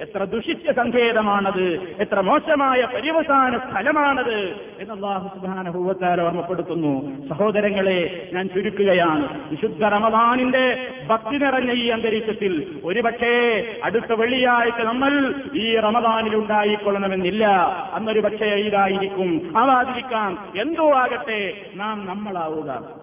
എത്ര 0.02 0.24
ദുഷിച്ച 0.24 0.70
സങ്കേതമാണത്. 0.70 1.96
എത്ര 2.00 2.20
മോശമായ 2.20 2.86
പര്യവസാന 2.94 3.58
സ്ഥലമാണത് 3.58 4.52
എന്ന് 4.80 4.94
അള്ളാഹു 4.94 5.38
സുബാനഹൂവത്താര 5.38 6.20
ഓർമ്മപ്പെടുത്തുന്നു. 6.20 7.26
സഹോദരങ്ങളെ 7.28 8.30
ഞാൻ 8.32 8.48
ചുരുക്കുകയാണ്. 8.48 9.50
വിശുദ്ധ 9.50 9.84
റമദാനിന്റെ 9.84 10.88
ഭക്തി 11.06 11.36
നിറഞ്ഞ 11.36 11.72
ഈ 11.72 11.88
അന്തരീക്ഷത്തിൽ 11.88 12.57
ഒരുപക്ഷേ 12.84 13.64
അടുത്ത 13.84 14.12
വെള്ളിയാഴ്ച 14.12 14.82
നമ്മൾ 14.82 15.34
ഈ 15.54 15.76
റമദാനിൽ 15.76 16.36
ഉണ്ടായിക്കൊള്ളണമെന്നില്ല. 16.36 17.46
അന്നൊരു 17.94 18.20
പക്ഷേ 18.20 18.46
ഇതായിരിക്കും 18.46 19.54
ആവാതിരിക്കാം. 19.56 20.52
എന്തോ 20.56 20.92
ആകട്ടെ 20.92 21.60
നാം 21.74 22.06
നമ്മളാവുക. 22.06 22.98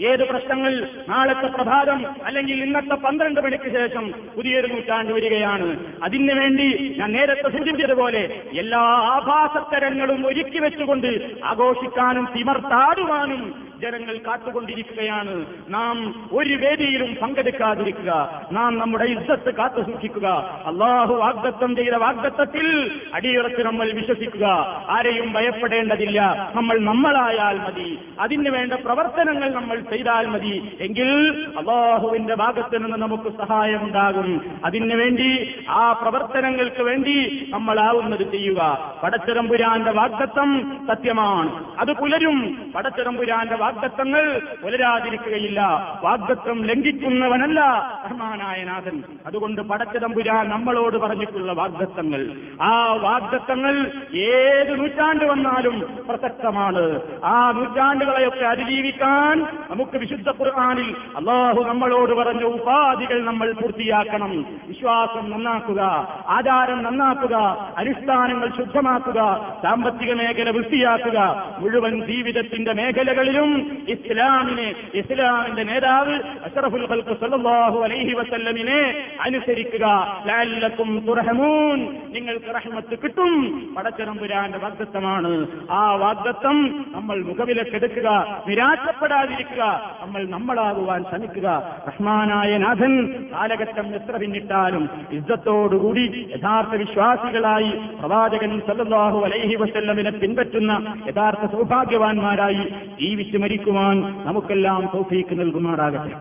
ഏത് 0.00 0.28
പ്രശ്നങ്ങൾ? 0.28 0.88
നാളത്തെ 1.08 1.46
പ്രഭാതം 1.46 2.06
അല്ലെങ്കിൽ 2.24 2.62
ഇന്നത്തെ 2.62 2.94
പന്ത്രണ്ട് 2.94 3.40
മണിക്ക് 3.40 3.72
ശേഷം 3.72 4.12
പുതിയൊരു 4.36 4.66
നൂറ്റാണ്ട് 4.66 5.12
വരികയാണ്. 5.12 5.76
അതിനുവേണ്ടി 6.02 6.94
ഞാൻ 6.98 7.12
നേരത്തെ 7.12 7.42
സൂചിപ്പിച്ചതുപോലെ 7.42 8.42
എല്ലാ 8.58 8.80
ആഭാസത്തരങ്ങളും 9.16 10.26
ഒരുക്കി 10.26 10.58
വെച്ചുകൊണ്ട് 10.58 11.30
ആഘോഷിക്കാനും 11.44 12.28
തിമർത്താടുവാനും 12.36 13.71
ജനങ്ങൾ 13.82 14.18
കാത്തുകൊണ്ടിരിക്കുകയാണ്. 14.26 15.46
നാം 15.68 16.14
ഒരു 16.32 16.54
വേദിയിലും 16.54 17.14
പങ്കെടുക്കാതിരിക്കുക. 17.22 18.42
നാം 18.52 18.78
നമ്മുടെ 18.78 19.04
ഇസ്സത്ത് 19.04 19.54
കാത്തുസൂക്ഷിക്കുക. 19.54 20.26
അള്ളാഹു 20.66 21.14
വാഗ്ദത്തം 21.14 21.76
ചെയ്ത 21.76 21.94
വാഗ്ദത്തത്തിൽ 21.94 22.90
അടിയുറച്ച് 23.14 23.62
നമ്മൾ 23.62 23.92
വിശ്വസിക്കുക. 23.92 24.44
ആരെയും 24.88 25.32
ഭയപ്പെടേണ്ടതില്ല. 25.32 26.50
നമ്മൾ 26.54 26.78
നമ്മളായാൽ 26.78 27.58
മതി. 27.58 27.98
അതിന് 28.20 28.48
വേണ്ട 28.48 28.72
പ്രവർത്തനങ്ങൾ 28.72 29.50
നമ്മൾ 29.50 29.80
ചെയ്താൽ 29.80 30.26
മതി. 30.26 30.78
എങ്കിൽ 30.80 31.46
അള്ളാഹുവിന്റെ 31.58 32.34
ഭാഗത്ത് 32.34 32.84
നിന്ന് 32.84 32.96
നമുക്ക് 32.96 33.36
സഹായമുണ്ടാകും. 33.38 34.58
അതിന് 34.64 34.94
വേണ്ടി 34.94 35.54
ആ 35.68 35.92
പ്രവർത്തനങ്ങൾക്ക് 35.92 36.82
വേണ്ടി 36.82 37.46
നമ്മളാവുന്നത് 37.50 38.30
ചെയ്യുക. 38.30 38.94
പടച്ചിറമ്പുരാന്റെ 39.02 39.90
വാഗ്ദത്തം 39.90 40.78
സത്യമാണ്. 40.86 41.64
അത് 41.78 41.92
പുലരും. 41.92 42.72
പടച്ചിറമ്പുരാന്റെ 42.76 43.56
വാഗ്ദത്തങ്ങൾ 43.72 44.40
പുലരാതിരിക്കുകയില്ല. 44.62 45.60
വാഗ്ദത്തം 46.02 46.64
ലംഘിക്കുന്നവനല്ല 46.64 47.60
റഹ്മാനായ 48.04 48.64
നാഥൻ. 48.64 49.02
അതുകൊണ്ട് 49.26 49.60
പടച്ചതമ്പുരാൻ 49.60 50.48
നമ്മളോട് 50.48 50.96
പറഞ്ഞിട്ടുള്ള 50.96 51.52
വാഗ്ദത്തങ്ങൾ. 51.52 52.26
ആ 52.62 52.92
വാഗ്ദത്തങ്ങൾ 52.92 53.90
ഏത് 54.16 54.78
നൂറ്റാണ്ട് 54.78 55.24
വന്നാലും 55.24 55.80
പ്രസക്തമാണ്. 56.08 57.00
ആ 57.24 57.50
നൂറ്റാണ്ടുകളെയൊക്കെ 57.50 58.44
അതിജീവിക്കാൻ 58.44 59.40
നമുക്ക് 59.70 59.96
വിശുദ്ധ 59.96 60.28
ഖുർആാനിൽ 60.28 60.96
അള്ളാഹു 61.16 61.62
നമ്മളോട് 61.62 62.12
പറഞ്ഞ 62.12 62.44
ഉപാധികൾ 62.44 63.24
നമ്മൾ 63.24 63.52
പൂർത്തിയാക്കണം. 63.52 64.46
വിശ്വാസം 64.68 65.30
നന്നാക്കുക 65.30 65.80
ആചാരം 66.28 66.82
നന്നാക്കുക 66.82 67.34
അനുഷ്ഠാനങ്ങൾ 67.78 68.48
ശുദ്ധമാക്കുക 68.56 69.46
സാമ്പത്തിക 69.62 70.12
മേഖല 70.12 70.50
വൃത്തിയാക്കുക 70.50 71.44
മുഴുവൻ 71.58 72.06
ജീവിതത്തിന്റെ 72.06 72.72
മേഖലകളിലും 72.72 73.61
ഇസ്ലാമിനെ 73.88 74.74
ഇസ്ലാമിന്റെ 74.94 75.62
നേതാവ് 75.62 76.14
അഷറഫുൽ 76.44 76.86
സല്ലല്ലാഹു 77.20 77.80
അലൈഹി 77.80 78.12
വസല്ലമിനെ 78.12 79.06
അനുസരിക്കുക. 79.20 79.84
ലഅല്ലക്കും 80.26 81.04
തുർഹമൂൻ. 81.06 81.96
നിങ്ങൾക്ക് 82.12 82.54
റഹ്മത്ത് 82.54 82.98
കിട്ടും. 83.02 83.32
പടച്ചതമ്പുരാന്റെ 83.74 84.58
വാഗ്ദത്തമാണ്. 84.58 85.46
ആ 85.70 85.94
വാഗ്ദത്തം 85.94 86.86
നമ്മൾ 86.92 87.24
മുഖവിലക്കെടുക്കുക 87.24 88.42
നിരാശപ്പെടാതിരിക്കുക. 88.48 89.92
നമ്മൾ 90.00 90.26
നമ്മളാകുവാൻ 90.28 91.04
ശ്രമിക്കുക. 91.04 91.76
റഹ്മാനായ 91.88 92.58
നാഥൻ 92.58 93.24
കാലഘട്ടം 93.32 93.94
എത്ര 93.94 94.16
പിന്നിട്ടാലും 94.16 94.90
യുദ്ധത്തോടുകൂടി 95.12 96.28
യഥാർത്ഥ 96.36 96.74
വിശ്വാസികളായി 96.74 97.70
പ്രവാചകൻ 98.00 98.60
സല്ലല്ലാഹു 98.60 99.24
അലൈഹി 99.24 99.54
വസല്ലമിനെ 99.54 100.10
പിൻപറ്റുന്ന 100.10 100.94
യഥാർത്ഥ 101.08 101.52
സൗഭാഗ്യവാന്മാരായി 101.52 102.64
ജീവിച്ചു 103.00 103.38
മരിക്കുവാൻ 103.52 104.00
നമുക്കെല്ലാം 104.00 104.90
തോഫീക്ക് 104.94 105.40
നൽകുമാറാകട്ടെ. 105.40 106.16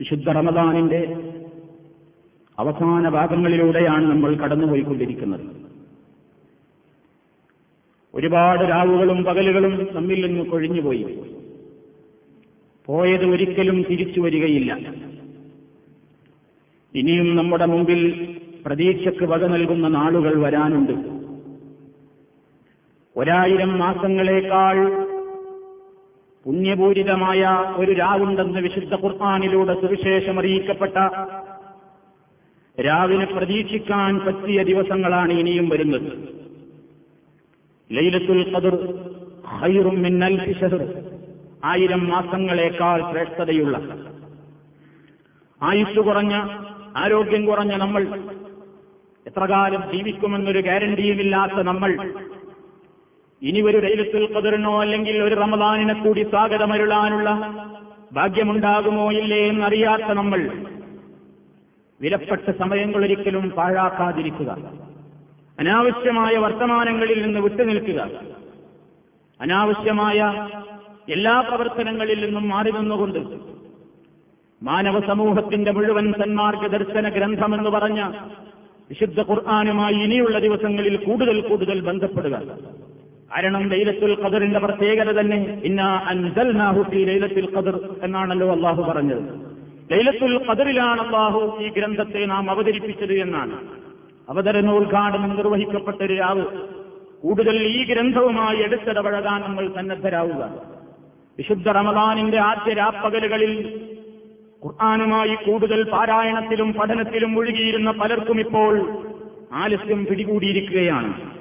വിശുദ്ധ 0.00 0.28
റമദാനിന്റെ 0.28 1.16
അവസാന 2.58 3.08
ഭാഗങ്ങളിലൂടെയാണ് 3.08 4.04
നമ്മൾ 4.10 4.34
കടന്നുപോയിക്കൊണ്ടിരിക്കുന്നത്. 4.36 5.40
ഒരുപാട് 8.14 8.70
രാവുകളും 8.70 9.24
പകലുകളും 9.24 9.88
നമ്മിൽ 9.92 10.26
നിന്ന് 10.26 10.50
കൊഴിഞ്ഞുപോയി. 10.50 11.18
പോയത് 12.86 13.24
ഒരിക്കലും 13.24 13.82
തിരിച്ചു 13.82 14.20
വരികയില്ല. 14.20 14.94
ഇനിയും 16.94 17.36
നമ്മുടെ 17.36 17.66
മുമ്പിൽ 17.66 18.36
പ്രതീക്ഷയ്ക്ക് 18.66 19.24
വക 19.24 19.46
നൽകുന്ന 19.46 19.88
നാളുകൾ 19.88 20.42
വരാനുണ്ട്. 20.42 21.17
ഒരായിരം 23.18 23.78
മാസങ്ങളേക്കാൾ 23.78 24.76
പുണ്യപൂരിതമായ 26.46 27.40
ഒരു 27.76 27.92
രാവുണ്ടെന്ന് 27.92 28.58
വിശുദ്ധ 28.58 28.94
ഖുർആാനിലൂടെ 28.94 29.74
സുവിശേഷം 29.80 30.38
അറിയിക്കപ്പെട്ട 30.38 30.96
രാവിനെ 32.78 33.24
പ്രതീക്ഷിക്കാൻ 33.24 34.18
പറ്റിയ 34.18 34.62
ദിവസങ്ങളാണ് 34.62 35.32
ഇനിയും 35.32 35.68
വരുന്നത്. 35.68 36.10
ലൈലത്തുൽ 37.90 38.42
ഖദർ 38.54 38.76
ഖൈറും 39.58 39.96
മിന്നൽ 40.02 40.54
ശഹർ. 40.60 40.82
ആയിരം 41.64 42.08
മാസങ്ങളേക്കാൾ 42.08 43.12
ശ്രേഷ്ഠതയുള്ള 43.12 43.76
ആയുസ് 45.60 46.00
കുറഞ്ഞ 46.00 46.34
ആരോഗ്യം 46.96 47.46
കുറഞ്ഞ 47.46 47.74
നമ്മൾ 47.76 48.02
എത്രകാലം 49.26 49.82
ജീവിക്കുമെന്നൊരു 49.92 50.60
ഗ്യാരണ്ടിയുമില്ലാത്ത 50.60 51.60
നമ്മൾ 51.60 51.90
ഇനി 53.42 53.60
ഒരു 53.60 53.78
ലൈലത്തുൽ 53.78 54.34
ഖദറിനോ 54.34 54.80
അല്ലെങ്കിൽ 54.80 55.22
ഒരു 55.22 55.34
റമദാനിനെ 55.34 55.94
കൂടി 55.94 56.22
സ്വാഗതമരുളാനുള്ള 56.22 57.28
ഭാഗ്യമുണ്ടാകുമോ 58.12 59.12
ഇല്ലേ 59.12 59.48
എന്നറിയാത്ത 59.48 60.02
നമ്മൾ 60.02 60.50
വിലപ്പെട്ട 62.00 62.50
സമയങ്ങൾ 62.50 63.04
ഒരിക്കലും 63.04 63.50
പാഴാക്കാതിരിക്കുക. 63.50 64.50
അനാവശ്യമായ 65.60 66.36
വർത്തമാനങ്ങളിൽ 66.36 67.22
നിന്ന് 67.22 67.40
വിട്ടുനിൽക്കുക. 67.40 68.10
അനാവശ്യമായ 69.40 70.48
എല്ലാ 71.08 71.40
പ്രവർത്തനങ്ങളിൽ 71.40 72.24
നിന്നും 72.24 72.48
മാറി 72.48 72.70
നിന്നുകൊണ്ട് 72.70 73.18
മാനവ 74.62 75.00
സമൂഹത്തിന്റെ 75.06 75.70
മുഴുവൻ 75.70 76.12
സന്മാർഗ 76.12 76.66
ദർശന 76.66 77.08
ഗ്രന്ഥമെന്ന് 77.08 77.70
പറഞ്ഞ 77.70 78.00
വിശുദ്ധ 78.90 79.20
ഖുർആാനുമായി 79.20 79.94
ഇനിയുള്ള 79.94 80.38
ദിവസങ്ങളിൽ 80.38 80.96
കൂടുതൽ 80.96 81.40
കൂടുതൽ 81.40 81.80
ബന്ധപ്പെടുക. 81.80 82.42
കാരണം 83.34 83.68
ലൈലത്തുൽ 83.68 84.22
ഖദറിന്റെ 84.22 84.58
പ്രത്യേകത 84.58 85.20
തന്നെ 85.20 85.60
ഇന്ന 85.64 85.82
അൻസൽനാഹു 85.82 86.82
ഫീ 86.82 87.04
ലൈലത്തുൽ 87.04 87.56
ഖദർ 87.56 87.88
എന്നാണല്ലോ 88.02 88.50
അള്ളാഹു 88.50 88.82
പറഞ്ഞത്. 88.82 89.22
ലൈലത്തുൽ 89.92 90.46
ഖദറിലാണ് 90.48 91.00
അള്ളാഹു 91.00 91.58
ഈ 91.60 91.68
ഗ്രന്ഥത്തെ 91.68 92.24
നാം 92.24 92.50
അവതരിപ്പിച്ചത് 92.50 93.12
എന്നാണ്. 93.12 93.56
അവതരണോദ്ഘാടനം 94.28 95.36
നിർവഹിക്കപ്പെട്ട 95.36 96.02
ഒരു 96.02 96.14
രാവ് 96.14 96.44
കൂടുതൽ 97.22 97.62
ഈ 97.62 97.84
ഗ്രന്ഥവുമായി 97.84 98.56
എടുത്തിടപഴകാൻ 98.56 99.40
നമ്മൾ 99.40 99.68
സന്നദ്ധരാവുക. 99.68 100.62
വിശുദ്ധ 101.38 101.68
റമദാനിന്റെ 101.68 102.38
ആദ്യ 102.38 102.72
രാപ്പകലുകളിൽ 102.72 103.82
ഖുർആാനുമായി 104.64 105.34
കൂടുതൽ 105.34 105.82
പാരായണത്തിലും 105.82 106.72
പഠനത്തിലും 106.72 107.38
ഒഴുകിയിരുന്ന 107.38 107.90
പലർക്കും 107.90 108.40
ഇപ്പോൾ 108.40 109.02
ആലസ്യം 109.52 110.06
പിടികൂടിയിരിക്കുകയാണ്. 110.06 111.37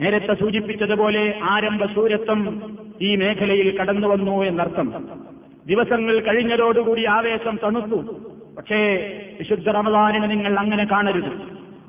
നേരത്തെ 0.00 0.34
സൂചിപ്പിച്ചതുപോലെ 0.34 1.40
ആരംഭ 1.42 1.84
സൂര്യത്വം 1.84 2.78
ഈ 3.02 3.16
മേഖലയിൽ 3.16 3.78
കടന്നു 3.78 4.08
വന്നു 4.08 4.44
എന്നർത്ഥം. 4.44 5.04
ദിവസങ്ങൾ 5.66 6.20
കഴിഞ്ഞതോടുകൂടി 6.20 7.06
ആവേശം 7.06 7.58
തണുത്തു. 7.64 7.96
പക്ഷേ 8.58 8.78
വിശുദ്ധ 9.38 9.68
റമദാനിന് 9.68 10.30
നിങ്ങൾ 10.30 10.58
അങ്ങനെ 10.58 10.84
കാണരുത്. 10.84 11.32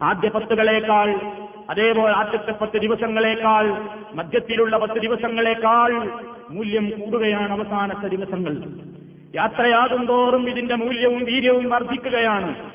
ആദ്യ 0.03 0.29
പത്തുകളേക്കാൾ 0.29 1.19
അതേപോലെ 1.69 2.13
ആദ്യത്തെ 2.15 2.51
പത്ത് 2.51 2.77
ദിവസങ്ങളേക്കാൾ 2.77 3.87
മധ്യത്തിലുള്ള 4.13 4.77
പത്ത് 4.77 5.01
ദിവസങ്ങളേക്കാൾ 5.01 6.09
മൂല്യം 6.49 6.89
കൂടുകയാണ് 6.89 7.51
അവസാനത്തെ 7.51 8.07
ദിവസങ്ങൾ. 8.07 8.57
യാത്രയാകും 9.35 10.05
തോറും 10.05 10.49
ഇതിന്റെ 10.49 10.75
മൂല്യവും 10.75 11.23
വീര്യവും 11.23 11.69
വർദ്ധിക്കുകയാണ്. 11.69 12.71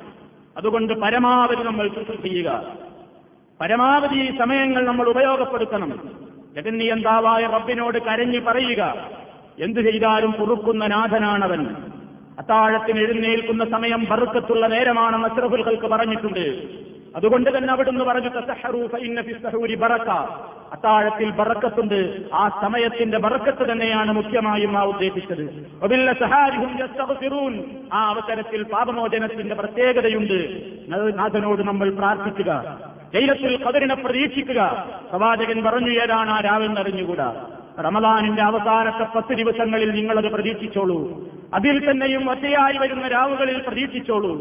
അതുകൊണ്ട് 0.57 0.92
പരമാവധി 0.94 1.62
നമ്മൾ 1.62 1.88
ചെയ്യുക. 2.22 2.86
പരമാവധി 3.60 4.14
ഈ 4.14 4.38
സമയങ്ങൾ 4.38 4.84
നമ്മൾ 4.84 5.08
ഉപയോഗപ്പെടുത്തണം. 5.08 6.10
ജഗന്നിയന്താവായ 6.56 7.46
റബ്ബിനോട് 7.46 7.98
കരഞ്ഞു 7.98 8.40
പറയുക 8.40 9.10
എന്തു 9.58 9.80
ചെയ്താലും 9.80 10.30
കുറുക്കുന്ന 10.30 10.86
നാഥനാണവൻ. 10.86 11.66
അത്താഴത്തിന് 12.38 12.98
എഴുന്നേൽക്കുന്ന 12.98 13.64
സമയം 13.64 14.06
ബറുക്കത്തുള്ള 14.10 14.66
നേരമാണെന്ന് 14.66 15.28
അഷ്റഫുൽ 15.28 15.86
പറഞ്ഞിട്ടുണ്ട്. 15.86 16.62
അതുകൊണ്ട് 17.16 17.58
തന്നെ 17.58 17.72
അവിടുന്ന് 17.72 18.04
പറഞ്ഞു 18.04 18.28
ബറക്ക. 19.74 20.10
അത്താഴത്തിൽ 20.72 21.30
ബറക്കത്തുണ്ട്. 21.30 22.22
ആ 22.34 22.48
സമയത്തിന്റെ 22.48 23.18
ബറക്കത്ത് 23.18 23.72
തന്നെയാണ് 23.72 24.12
മുഖ്യമായും 24.12 24.78
ആ 24.78 24.82
ഉദ്ദേശിച്ചത്. 24.82 25.66
ആ 27.92 28.08
അവസരത്തിൽ 28.08 28.62
പാപമോചനത്തിന്റെ 28.62 29.54
പ്രത്യേകതയുണ്ട്. 29.54 30.62
നാഥനോട് 31.18 31.62
നമ്മൾ 31.62 31.90
പ്രാർത്ഥിക്കുക. 31.90 32.78
ലൈലത്തുൽ 33.16 33.64
ഖദറിനെ 33.64 33.94
പ്രതീക്ഷിക്കുക. 33.94 34.61
പ്രവാചകൻ 35.11 35.64
പറഞ്ഞു 35.64 35.92
ഏതാണ് 36.02 36.31
ആ 36.31 36.40
രാവെന്നറിഞ്ഞുകൂടാ 36.40 37.46
റമദാനിന്റെ 37.85 38.42
അവസാനത്തെ 38.42 39.07
പത്ത് 39.16 39.35
ദിവസങ്ങളിൽ 39.35 39.90
നിങ്ങളത് 39.90 40.33
പ്രതീക്ഷിച്ചോളൂ. 40.33 40.98
അതിൽ 41.55 41.90
തന്നെയും 41.90 42.31
ഒറ്റയായി 42.31 42.76
വരുന്ന 42.79 43.09
രാവുകളിൽ 43.09 43.59
പ്രതീക്ഷിച്ചോളൂ. 43.66 44.33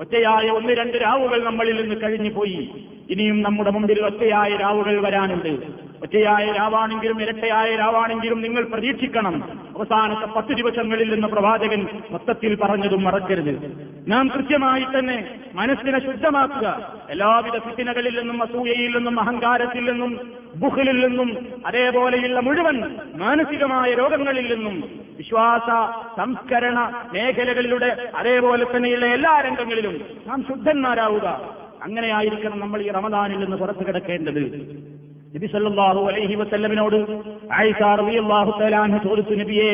ഒറ്റയായ 0.00 0.50
ഒന്ന് 0.50 0.72
രണ്ട് 0.72 0.96
രാവുകൾ 0.96 1.44
നമ്മളിൽ 1.44 1.76
നിന്ന് 1.82 2.02
കഴിഞ്ഞു 2.02 2.30
പോയി 2.30 2.74
ഇനിയും 3.10 3.42
നമ്മുടെ 3.42 3.70
മുമ്പിൽ 3.70 4.00
ഒറ്റയായ 4.00 4.56
രാവുകൾ 4.56 5.00
വരാനുണ്ട്. 5.00 5.52
ഒറ്റയായ 6.02 6.52
രാവാണെങ്കിലും 6.52 7.22
ഇരട്ടയായ 7.22 7.76
രാവാണെങ്കിലും 7.76 8.42
നിങ്ങൾ 8.42 8.64
പ്രതീക്ഷിക്കണം. 8.64 9.60
അവസാനത്തെ 9.76 10.26
പത്ത് 10.26 10.52
ദിവസങ്ങളിൽ 10.52 11.14
നിന്ന് 11.14 11.28
പ്രവാചകൻ 11.28 11.86
മൊത്തത്തിൽ 12.10 12.54
പറഞ്ഞതും 12.54 13.04
മറക്കരുത്. 13.04 13.54
നാം 14.08 14.28
കൃത്യമായി 14.28 14.84
തന്നെ 14.84 15.40
മനസ്സിനെ 15.54 16.06
ശുദ്ധമാക്കുക. 16.06 16.92
എല്ലാവിധ 17.10 17.58
ഫിത്തിനകളിൽ 17.58 18.18
നിന്നും 18.18 18.42
അസൂയയിൽ 18.42 18.96
നിന്നും 18.96 19.20
അഹങ്കാരത്തിൽ 19.20 19.92
നിന്നും 19.92 20.32
ബുഹലിൽ 20.56 21.06
നിന്നും 21.06 21.46
അതേപോലെയുള്ള 21.66 22.40
മുഴുവൻ 22.40 22.96
മാനസികമായ 23.14 23.94
രോഗങ്ങളിൽ 23.94 24.54
നിന്നും 24.54 24.82
വിശ്വാസ 25.16 25.68
സംസ്കരണ 26.16 27.04
മേഖലകളിലൂടെ 27.12 28.10
അതേപോലെ 28.16 28.66
തന്നെയുള്ള 28.76 29.06
എല്ലാ 29.06 29.40
രംഗങ്ങളിലും 29.40 30.00
നാം 30.26 30.44
ശുദ്ധന്മാരാവുക. 30.48 31.50
അങ്ങനെയായിരിക്കണം 31.82 32.60
നമ്മൾ 32.60 32.82
ഈ 32.82 32.90
റമദാനിൽ 32.90 33.36
നിന്ന് 33.36 33.56
പുറത്തു 33.56 33.88
കിടക്കേണ്ടത്. 33.88 34.42
നബി 35.36 35.46
സല്ലല്ലാഹു 35.46 36.00
അലൈഹി 36.08 36.34
വസല്ലമിനോട് 36.34 36.98
ആയിഷ 37.56 37.80
റളിയല്ലാഹു 38.00 38.50
തആല 38.60 38.76
അൻഹ 38.84 38.98
ചോദിച്ചു 39.04 39.34
നബിയെ 39.34 39.70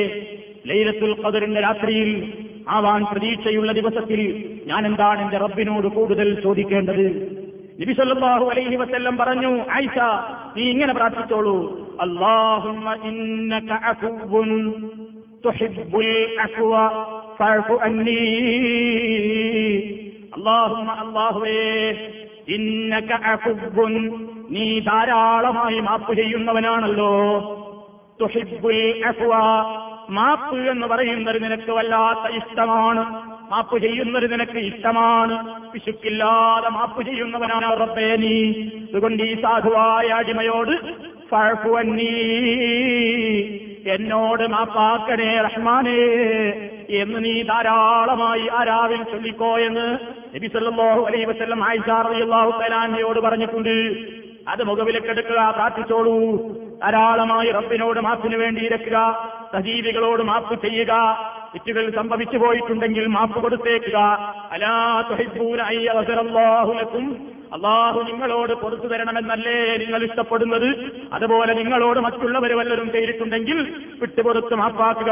ലൈലത്തുൽ 0.66 1.14
ഖദറിന്റെ 1.22 1.60
രാത്രിയിൽ 1.60 2.10
ആവാൻ 2.68 3.02
പ്രതീക്ഷയുള്ള 3.10 3.70
ദിവസത്തിൽ 3.72 4.20
ഞാൻ 4.66 4.82
എന്താണ് 4.86 5.20
എന്റെ 5.24 5.38
റബ്ബിനോട് 5.44 5.86
കൂടുതൽ 5.94 6.28
ചോദിക്കേണ്ടത്? 6.44 7.06
നബി 7.80 7.92
സല്ലല്ലാഹു 7.92 8.44
അലൈഹി 8.52 8.76
വസല്ലം 8.76 9.14
പറഞ്ഞു 9.16 9.52
ആയിഷ 9.76 9.96
നീ 10.56 10.64
ഇങ്ങനെ 10.72 10.92
പ്രാർത്ഥിച്ചോളൂ 10.98 11.56
അല്ലാഹുമ്മ 12.00 12.94
ഇന്നക 13.10 13.70
അഫുവ്വുൻ 13.90 14.50
തുഹിബ്ബുൽ 15.44 16.10
അഫ്വ 16.38 16.72
ഫഅഫു 17.38 17.76
അന്നീ. 17.86 18.20
അല്ലാഹുമ്മ 20.36 20.90
അല്ലാഹുവേ 21.04 21.58
നീ 24.50 24.78
ധാരാളമായി 24.78 25.80
മാപ്പ് 25.80 26.14
ചെയ്യുന്നവനാണല്ലോ. 26.14 27.12
മാപ്പ് 30.10 30.56
എന്ന് 30.56 30.86
പറയുന്നത് 30.86 31.44
നിനക്ക് 31.44 31.70
വല്ലാത്ത 31.70 32.34
ഇഷ്ടമാണ്. 32.34 33.32
മാപ്പ് 33.50 33.78
ചെയ്യുന്നത് 33.78 34.32
നിനക്ക് 34.32 34.58
ഇഷ്ടമാണ്. 34.58 35.62
പിശുക്കില്ലാതെ 35.72 36.68
മാപ്പ് 36.68 37.06
ചെയ്യുന്നവനാണ് 37.06 37.80
റബ്ബേ 37.80 38.16
നീ. 38.16 38.52
അതുകൊണ്ട് 38.94 39.22
ഈ 39.22 39.42
സാധുവായ 39.42 40.06
അടിമയോട് 40.06 41.12
എന്നോട് 43.88 44.46
മാപ്പാക്കണേ 44.46 45.40
റഹ്മാനേ 45.40 46.02
എന്ന് 46.90 47.24
നീ 47.24 47.42
ധാരാളമായി 47.42 48.48
ആരാവിൽ 48.56 49.02
ചൊല്ലിക്കോ 49.02 49.58
എന്ന് 49.58 50.21
നബി 50.34 50.46
സല്ലാഹു 50.46 51.04
അലൈ 51.04 51.24
വസ്ലം 51.24 51.64
ആയിഷ 51.64 51.88
റളിയല്ലാഹു 51.88 52.50
തആലയോട് 52.50 53.20
പറഞ്ഞിട്ടുണ്ട്. 53.20 53.96
അത് 54.48 54.62
മുഖവിലക്കെടുക്കുക 54.64 55.50
പ്രാർത്ഥിച്ചോളൂ. 55.56 56.48
ധാരാളമായി 56.82 57.50
റബ്ബിനോട് 57.50 58.00
മാപ്പിന് 58.00 58.36
വേണ്ടി 58.36 58.66
ഇരക്കുക 58.66 59.28
സജീവികളോട് 59.52 60.22
മാപ്പ് 60.22 60.62
ചെയ്യുക. 60.62 60.92
തെറ്റുകൾ 61.52 61.90
സംഭവിച്ചു 61.90 62.36
പോയിട്ടുണ്ടെങ്കിൽ 62.36 63.06
മാപ്പ് 63.06 63.42
കൊടുത്തേക്കുക. 63.42 63.98
അലാ 64.52 65.04
തുഹിബ്ബൂന 65.10 65.60
അയ്യഗ്ഫിറല്ലാഹു 65.60 66.72
ലക്കും. 66.72 67.28
അള്ളാഹു 67.52 68.00
നിങ്ങളോട് 68.00 68.52
പൊറത്തു 68.52 68.88
തരണമെന്നല്ലേ 68.88 69.76
നിങ്ങൾ 69.76 70.02
ഇഷ്ടപ്പെടുന്നത്? 70.02 70.68
അതുപോലെ 71.12 71.54
നിങ്ങളോട് 71.54 72.00
മറ്റുള്ളവർ 72.00 72.52
വല്ലതും 72.52 72.92
ചെയ്തിട്ടുണ്ടെങ്കിൽ 72.92 73.74
വിട്ടുപൊറുത്ത് 74.00 74.54
മാപ്പാക്കുക. 74.54 75.10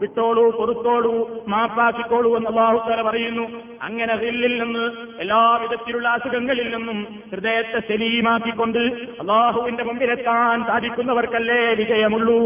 വിട്ടോളൂ 0.00 0.50
പൊറുത്തോളൂ 0.50 1.44
മാപ്പാക്കിക്കോളൂ 1.48 2.36
എന്ന് 2.36 2.50
അള്ളാഹു 2.50 3.08
പറയുന്നു. 3.08 3.62
അങ്ങനെ 3.82 4.16
റില്ലിൽ 4.16 4.62
നിന്ന് 4.62 4.90
എല്ലാവിധത്തിലുള്ള 5.20 6.08
അസുഖങ്ങളിൽ 6.08 6.76
നിന്നും 6.76 7.06
ഹൃദയത്തെ 7.30 7.80
സലീമാക്കിക്കൊണ്ട് 7.80 8.78
അള്ളാഹുവിന്റെ 9.20 9.84
മുമ്പിലെത്താൻ 9.84 10.64
സാധിക്കുന്നവർക്കല്ലേ 10.64 11.74
വിജയമുള്ളൂ. 11.74 12.38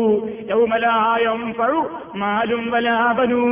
യൗമലായം 0.50 1.54
പഴു 1.60 1.90
മാലും 2.14 2.70
വലാപനൂ 2.70 3.44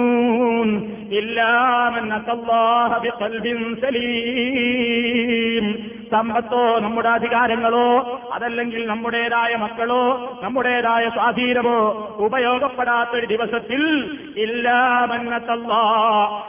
സമ്പത്തോ 6.13 6.79
നമ്മുടെ 6.79 7.09
അധികാരങ്ങളോ 7.09 8.21
അതല്ലെങ്കിൽ 8.33 8.87
നമ്മുടേതായ 8.87 9.57
മക്കളോ 9.57 10.03
നമ്മുടേതായ 10.43 11.09
സ്വാധീനമോ 11.09 11.79
ഉപയോഗപ്പെടാത്തൊരു 12.19 13.27
ദിവസത്തിൽ 13.27 13.83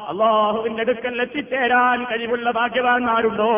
അള്ളാഹുവിന്റെ 0.10 0.82
അടുക്കൽ 0.82 1.22
എത്തിച്ചേരാൻ 1.22 2.04
കഴിവുള്ള 2.04 2.52
ഭാഗ്യവാന്മാരുണ്ടോ? 2.52 3.52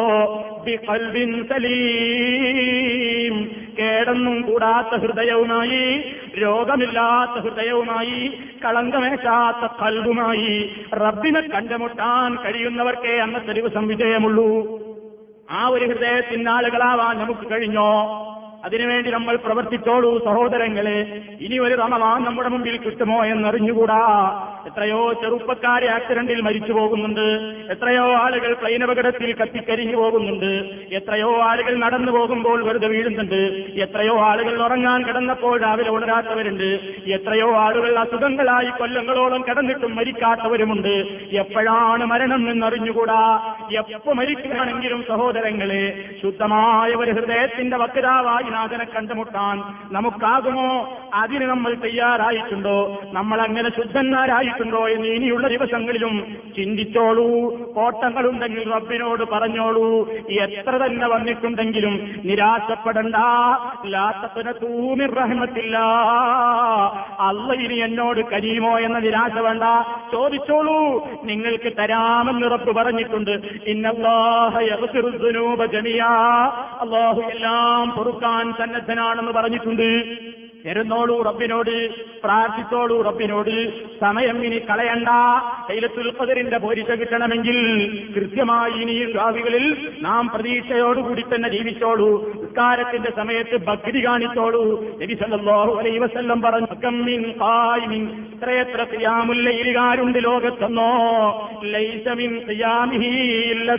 സലീം. 1.48 3.52
കേടൊന്നും 3.80 4.42
കൂടാത്ത 4.42 5.02
ഹൃദയവുമായി 5.02 6.16
രോഗമില്ലാത്ത 6.42 7.32
ഹൃദയവുമായി 7.32 8.40
കളങ്കമേശാത്ത 8.66 9.72
കൽവുമായി 9.82 10.76
റബ്ബിനെ 10.94 11.42
കണ്ടുമുട്ടാൻ 11.42 12.36
കഴിയുന്നവർക്കേ 12.36 13.20
അന്നത്തെ 13.20 13.52
ദിവസം 13.52 13.88
വിജയമുള്ളൂ. 13.88 14.80
ആ 15.52 15.68
ഒരു 15.68 15.86
ഹൃദയത്തിന്റെ 15.86 16.52
ആളുകളാവാൻ 16.52 17.18
നമുക്ക് 17.18 17.52
കഴിഞ്ഞോ? 17.52 18.32
അതിനുവേണ്ടി 18.66 19.10
നമ്മൾ 19.12 19.36
പ്രവർത്തിച്ചോളൂ 19.36 20.20
സഹോദരങ്ങളെ. 20.26 21.00
ഇനി 21.42 21.58
ഒരു 21.58 21.76
റമവാൻ 21.76 22.24
നമ്മുടെ 22.24 22.50
മുമ്പിൽ 22.50 22.78
കിട്ടുമോ 22.78 23.26
എന്നറിഞ്ഞുകൂടാ. 23.26 24.02
എത്രയോ 24.68 25.14
ചെറുപ്പക്കാരെ 25.14 25.88
ആക്സിഡന്റിൽ 25.90 26.42
മരിച്ചു 26.42 26.72
പോകുന്നുണ്ട്. 26.72 27.22
എത്രയോ 27.72 28.14
ആളുകൾ 28.14 28.54
പ്ലെയിൻ 28.54 28.84
അപകടത്തിൽ 28.84 29.36
കത്തിക്കരിഞ്ഞു 29.36 29.96
പോകുന്നുണ്ട്. 29.96 30.70
എത്രയോ 30.96 31.42
ആളുകൾ 31.42 31.76
നടന്നു 31.76 32.12
പോകുമ്പോൾ 32.12 32.64
വെറുതെ 32.64 32.88
വീഴുന്നുണ്ട്. 32.88 33.36
എത്രയോ 33.82 34.20
ആളുകൾ 34.20 34.64
ഉറങ്ങാൻ 34.64 35.06
കിടന്നപ്പോൾ 35.06 35.62
രാവിലെ 35.62 35.90
ഉണരാത്തവരുണ്ട്. 35.90 36.80
എത്രയോ 37.08 37.56
ആളുകൾ 37.56 38.00
അസുഖങ്ങളായി 38.00 38.70
കൊല്ലങ്ങളോളം 38.80 39.42
കിടന്നിട്ടും 39.50 39.96
മരിക്കാത്തവരുമുണ്ട്. 39.96 40.96
എപ്പോഴാണ് 41.32 42.06
മരണം 42.06 42.52
എന്നറിഞ്ഞുകൂടാ? 42.52 43.56
എപ്പോ 43.78 44.14
മരിക്കുകയാണെങ്കിലും 44.14 45.04
സഹോദരങ്ങളെ 45.10 46.04
ശുദ്ധമായ 46.22 46.96
ഒരു 46.96 47.12
ഹൃദയത്തിന്റെ 47.12 47.78
വക്താവായി 47.78 48.50
നാഥനെ 48.50 48.86
കണ്ടുമുട്ടാൻ 48.96 49.64
നമുക്കാകുമോ? 49.94 50.98
അതിന് 51.14 51.46
നമ്മൾ 51.46 51.74
തയ്യാറായിട്ടുണ്ടോ? 51.74 53.02
നമ്മൾ 53.14 53.42
അങ്ങനെ 53.42 53.70
ശുദ്ധന്മാരായിട്ടുണ്ടോ 54.56 54.90
എന്ന് 54.90 55.08
ഇനിയുള്ള 55.08 55.48
ദിവസങ്ങളിലും 55.48 56.38
ചിന്തിച്ചോളൂ. 56.56 57.56
കോട്ടങ്ങളുണ്ടെങ്കിൽ 57.74 58.72
റബ്ബിനോട് 58.72 59.24
പറഞ്ഞോളൂ. 59.32 60.10
എത്ര 60.32 60.78
തന്നെ 60.78 61.08
വന്നിട്ടുണ്ടെങ്കിലും 61.08 62.22
നിരാശപ്പെടണ്ട. 62.26 63.16
ലാത്തപ്പന 63.86 64.52
തൂമി 64.52 65.06
റഹ്മത്തില്ല. 65.06 65.78
അല്ല 67.20 67.54
ഇനി 67.54 67.74
എന്നോട് 67.74 68.22
കരീമോ 68.30 68.80
എന്ന 68.80 69.00
നിരാശ 69.00 69.40
വേണ്ട. 69.40 69.64
ചോദിച്ചോളൂ. 70.12 71.08
നിങ്ങൾക്ക് 71.24 71.78
തരാമെന്ന് 71.78 72.52
റബ്ബ് 72.52 72.76
പറഞ്ഞിട്ടുണ്ട്. 72.76 73.32
ഇന്നല്ലാഹ 73.66 74.60
ജമിയാ. 75.66 76.14
അള്ളാഹു 76.82 77.22
എല്ലാം 77.22 77.92
പൊറുക്കാൻ 77.92 78.54
സന്നദ്ധനാണെന്ന് 78.54 79.32
പറഞ്ഞിട്ടുണ്ട്. 79.32 79.90
തരുന്നോളൂ 80.66 81.22
റബ്ബിനോട് 81.22 81.90
പ്രാർത്ഥിച്ചോളൂ 82.22 83.02
റബ്ബിനോട്. 83.02 83.74
സമയം 84.00 84.46
ഇനി 84.46 84.60
കളയണ്ട. 84.70 85.10
തൈലത്തുൽ 85.70 86.14
ഖദറിന്റെ 86.22 86.58
പോരിശ 86.58 86.92
കിട്ടണമെങ്കിൽ 86.92 87.58
കൃത്യമായി 88.16 88.82
ഇനി 88.82 89.12
രാവികളിൽ 89.12 89.90
നാം 90.02 90.30
പ്രതീക്ഷയോടുകൂടി 90.36 91.22
തന്നെ 91.22 91.50
ജീവിച്ചോളൂ. 91.50 92.34
നിസ്കാരത്തിന്റെ 92.34 93.12
സമയത്ത് 93.12 93.58
ഭക്തി 93.66 94.06
കാണിച്ചോളൂ. 94.06 94.64
നബി 95.02 95.14
സല്ലല്ലാഹു 95.14 95.76
അലൈഹി 95.80 95.98
വസല്ലം 95.98 96.42
പറഞ്ഞു 96.42 96.68
ഇത്രയത്ര 96.68 96.90
മിൻ 96.90 97.34
ഖായിമിൻ. 97.42 98.26
ഖിയാമുല്ലൈലുകാരുണ്ട് 98.84 100.24
ലോകത്തെന്നോ? 100.24 100.90
ലൈസ 101.64 102.08
മിൻ 102.10 102.42
ഖിയാമിഹി 102.50 103.12
ഇല്ല 103.52 103.76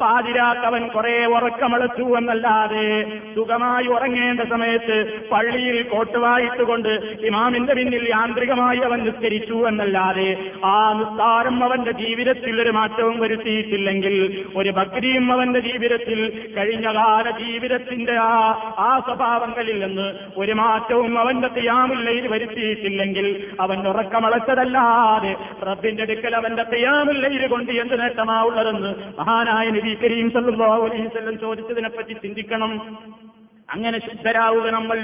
പാതിരാക്കവൻ 0.00 0.86
കുറെ 0.88 1.26
ഉറക്കമളച്ചു 1.26 2.02
എന്നല്ലാതെ 2.02 3.20
സുഖമായി 3.34 3.86
ഉറങ്ങേണ്ട 3.86 4.40
സമയത്ത് 4.40 5.20
പള്ളിയിൽ 5.32 5.95
കോട്ടുവായിട്ടുകൊണ്ട് 5.96 6.90
ഇമാമിന്റെ 7.28 7.74
പിന്നിൽ 7.74 8.04
യാന്ത്രികമായി 8.10 8.80
അവൻ 8.80 9.00
നിസ്കരിച്ചു 9.04 9.68
എന്നല്ലാതെ 9.68 10.28
ആ 10.66 10.76
നിസ്താരം 10.98 11.64
അവന്റെ 11.64 11.92
ജീവിതത്തിൽ 12.00 12.60
ഒരു 12.60 12.70
മാറ്റവും 12.70 13.16
വരുത്തിയിട്ടില്ലെങ്കിൽ 13.20 14.16
ഒരു 14.56 14.70
ഭക്തിയും 14.72 15.32
അവന്റെ 15.32 15.60
ജീവിതത്തിൽ 15.60 16.20
കഴിഞ്ഞ 16.56 16.86
കാല 16.94 17.30
ജീവിതത്തിന്റെ 17.40 18.16
ആ 18.24 18.34
ആ 18.86 18.90
സ്വഭാവങ്ങളിൽ 19.00 19.78
നിന്ന് 19.84 20.08
ഒരു 20.36 20.54
മാറ്റവും 20.54 21.18
അവന്റെ 21.18 21.48
തെയ്യാമുല്ലയിൽ 21.56 22.26
വരുത്തിയിട്ടില്ലെങ്കിൽ 22.28 23.26
അവൻ 23.60 23.88
ഉറക്കമളച്ചതല്ലാതെ 23.88 25.32
റബ്ബിന്റെ 25.62 26.02
അടുക്കൽ 26.02 26.36
അവന്റെ 26.36 26.64
തെയ്യാമുല്ലയിൽ 26.72 27.46
കൊണ്ട് 27.46 27.72
എന്ത് 27.82 27.96
നേട്ടമാവുള്ളതെന്ന് 28.00 28.90
മഹാനായ 29.18 29.66
നബി 29.70 29.94
കരീം 30.02 30.28
സല്ലാ 30.30 30.70
അലൈഹി 30.80 31.04
ചോദിച്ചതിനെപ്പറ്റി 31.40 32.14
ചിന്തിക്കണം. 32.22 32.72
അങ്ങനെ 33.68 33.98
ശുദ്ധരാവുക 33.98 34.66
നമ്മൾ 34.70 34.98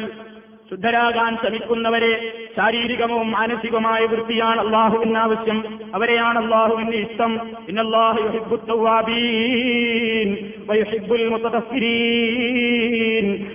ശുദ്ധരാകാൻ 0.73 1.37
ശ്രമിക്കുന്നവരെ 1.37 2.33
ശാരീരികവും 2.57 3.31
മാനസികവുമായ 3.31 4.07
വൃത്തിയാണ് 4.07 4.61
അള്ളാഹുവിന് 4.61 5.19
ആവശ്യം 5.19 5.79
അവരെയാണ് 5.95 6.39
അള്ളാഹുവിന്റെ 6.39 6.99
ഇഷ്ടം. 6.99 7.39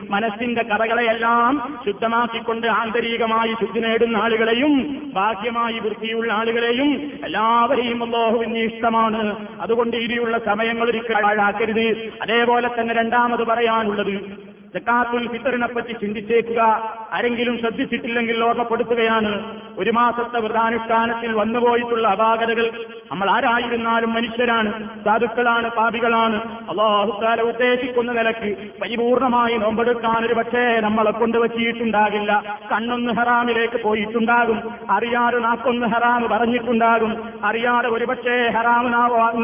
മനസ്സിന്റെ 0.09 0.63
കറകളെയെല്ലാം 0.63 1.79
ശുദ്ധമാക്കിക്കൊണ്ട് 1.85 2.67
ആന്തരികമായി 2.67 3.53
ശുദ്ധി 3.53 3.79
നേടുന്ന 3.79 4.17
ആളുകളെയും 4.17 5.01
ബാഹ്യമായി 5.13 5.79
വൃത്തിയുള്ള 5.79 6.33
ആളുകളെയും 6.33 7.11
എല്ലാവരെയും 7.23 8.03
അള്ളാഹുവിന് 8.03 8.57
ഇഷ്ടമാണ്. 8.57 9.47
അതുകൊണ്ട് 9.61 9.97
ഇനിയുള്ള 9.97 10.37
സമയങ്ങൾ 10.37 10.89
ഒരിക്കൽ 10.89 11.15
അതേപോലെ 12.21 12.69
തന്നെ 12.79 12.93
രണ്ടാമത് 12.93 13.47
പറയാനുള്ളത്. 13.47 14.47
ജക്കാത്തുൽ 14.75 15.27
ഫിത്തറിനെ 15.27 15.67
ചിന്തിച്ചേക്കുക. 15.81 16.61
ആരെങ്കിലും 17.13 17.59
ശ്രദ്ധിച്ചിട്ടില്ലെങ്കിൽ 17.59 18.43
ഓർമ്മപ്പെടുത്തുകയാണ്. 18.43 19.31
ഒരു 19.77 19.91
മാസത്തെ 19.91 20.39
വ്രതാനുഷ്ഠാനത്തിൽ 20.39 21.31
വന്നുപോയിട്ടുള്ള 21.31 22.07
അപാകതകൾ. 22.07 22.65
നമ്മൾ 23.11 23.29
ആരായിരുന്നാലും 23.29 24.13
മനുഷ്യരാണ് 24.13 24.71
സാധുക്കളാണ് 25.05 25.69
പാപികളാണ്. 25.69 26.37
അള്ളാഹുക്കാല 26.69 27.41
ഉദ്ദേശിക്കുന്ന 27.41 28.11
നിലയ്ക്ക് 28.11 28.71
പരിപൂർണമായി 28.81 29.57
നോമ്പെടുക്കാൻ 29.57 30.25
ഒരു 30.25 30.33
പക്ഷേ 30.33 30.79
നമ്മളെ 30.79 31.11
കൊണ്ട് 31.11 31.37
പറ്റിയിട്ടുണ്ടാകില്ല. 31.37 32.57
കണ്ണൊന്ന് 32.71 33.13
ഹറാമിലേക്ക് 33.13 33.83
പോയിട്ടുണ്ടാകും. 33.83 34.59
അറിയാതെ 34.89 35.39
നാക്കൊന്ന് 35.39 35.87
ഹറാമ് 35.87 36.27
പറഞ്ഞിട്ടുണ്ടാകും. 36.29 37.13
അറിയാതെ 37.43 37.89
ഒരുപക്ഷേ 37.89 38.37
ഹറാമ് 38.57 38.93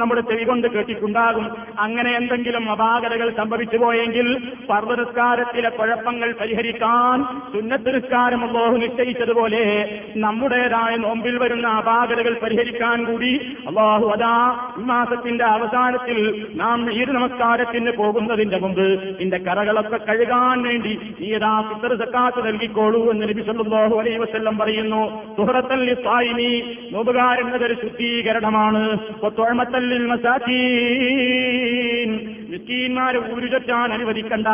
നമ്മുടെ 0.02 0.22
ചെവി 0.22 0.44
കൊണ്ട് 0.44 0.68
കേട്ടിട്ടുണ്ടാകും. 0.68 1.46
അങ്ങനെ 1.80 2.16
എന്തെങ്കിലും 2.18 2.72
അപാകതകൾ 2.72 3.30
സംഭവിച്ചു 3.38 3.78
പോയെങ്കിൽ 3.78 4.28
പർവതസ്കാരത്തിലെ 4.70 5.70
കുഴപ്പങ്ങൾ 5.70 6.36
പരിഹരിക്കാൻ 6.42 7.18
സുന്നത്ത് 7.54 7.96
നിസ്കാരം 7.96 8.48
അള്ളാഹു 8.48 8.78
നിശ്ചയിച്ചതുപോലെ 8.78 9.90
നമ്മുടേതായ 10.16 10.96
നോമ്പിൽ 10.96 11.38
വരുന്ന 11.38 11.68
അപാകതകൾ 11.68 12.40
പരിഹരിക്കാൻ 12.44 13.06
കൂടി 13.06 13.58
അള്ളാഹു 13.68 14.08
അതാ 14.08 14.60
ഈ 14.80 14.84
മാസത്തിന്റെ 14.84 15.46
അവസാനത്തിൽ 15.46 16.46
നാം 16.56 16.92
ഈ 16.92 17.06
നമസ്കാരത്തിന് 17.18 17.92
പോകുന്നതിന്റെ 17.92 18.58
മുമ്പ് 18.58 19.16
നിന്റെ 19.20 19.38
കറകളൊക്കെ 19.38 19.98
കഴുകാൻ 19.98 20.62
വേണ്ടി 20.62 21.00
നീ 21.20 21.34
യഥാ 21.34 21.66
ഫിത്തർ 21.70 22.04
സക്കാത്ത് 22.04 22.48
നൽകിക്കോളൂ 22.48 23.12
എന്ന് 23.12 23.30
നബി 23.30 23.42
സല്ലല്ലാഹു 23.42 24.00
അലൈഹി 24.00 24.18
വസല്ലം 24.18 24.58
പറയുന്നു. 24.58 25.34
സുഹൃത്തല്ലി 25.38 26.04
സ്വായിനി 26.04 26.78
നോമ്പുകാരെന്നതൊരു 26.92 27.74
ശുദ്ധീകരണമാണ്. 27.74 28.98
തൊഴമത്തല്ലിൽ 29.40 30.08
മസാക്കീൻ 30.08 32.30
മിസ്കീന്മാരെ 32.54 33.36
ഊരുചൊറ്റാൻ 33.36 33.94
അനുവദിക്കണ്ട. 33.94 34.48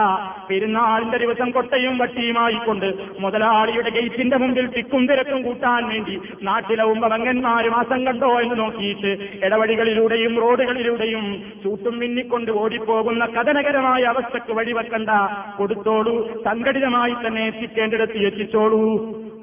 പെരുന്നാളിന്റെ 0.49 1.17
ദിവസം 1.17 1.51
കൊട്ടയും 1.51 1.97
വട്ടിയുമായി 1.97 2.59
കൊണ്ട് 2.67 2.88
മുതലാളിയുടെ 3.19 3.89
ഗേറ്റിന്റെ 3.89 4.37
മുമ്പിൽ 4.37 4.67
തിക്കും 4.67 5.07
തിരക്കും 5.07 5.41
കൂട്ടാൻ 5.43 5.87
വേണ്ടി 5.89 6.19
നാട്ടിലെ 6.43 6.83
ഉമ്പവങ്ങന്മാര് 6.83 7.69
മാസം 7.69 8.05
കണ്ടോ 8.05 8.41
എന്ന് 8.41 8.59
നോക്കിയിട്ട് 8.59 9.11
ഇടവഴികളിലൂടെയും 9.45 10.35
റോഡുകളിലൂടെയും 10.41 11.25
ചൂട്ടും 11.63 11.99
മിന്നിക്കൊണ്ട് 11.99 12.51
ഓടിപ്പോകുന്ന 12.51 13.25
കഥനകരമായ 13.25 14.03
അവസ്ഥക്ക് 14.03 14.53
വഴിവെക്കണ്ട. 14.53 15.09
കൊടുത്തോളൂ 15.57 16.15
സംഘടിതമായി 16.43 17.13
തന്നെ 17.13 17.45
എത്തിക്കേണ്ടിടത്ത് 17.47 18.17
എത്തിച്ചോളൂ. 18.17 18.83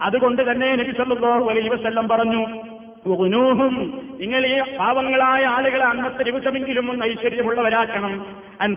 അതുകൊണ്ട് 0.03 0.43
തന്നെ 0.51 0.77
നബി 0.77 0.93
സല്ലല്ലാഹു 0.97 1.45
അലൈഹി 1.51 1.69
വസല്ലം 1.69 2.09
പറഞ്ഞു 2.09 2.43
നിങ്ങൾ 4.21 4.47
ഈ 4.47 4.77
പാവങ്ങളായ 4.77 5.45
ആളുകളെ 5.45 5.85
അന്നത്തെ 5.85 6.23
ദിവസമെങ്കിലും 6.23 6.91
ഒന്ന് 6.91 7.05
ഐശ്വര്യമുള്ളവരാക്കണം. 7.05 8.27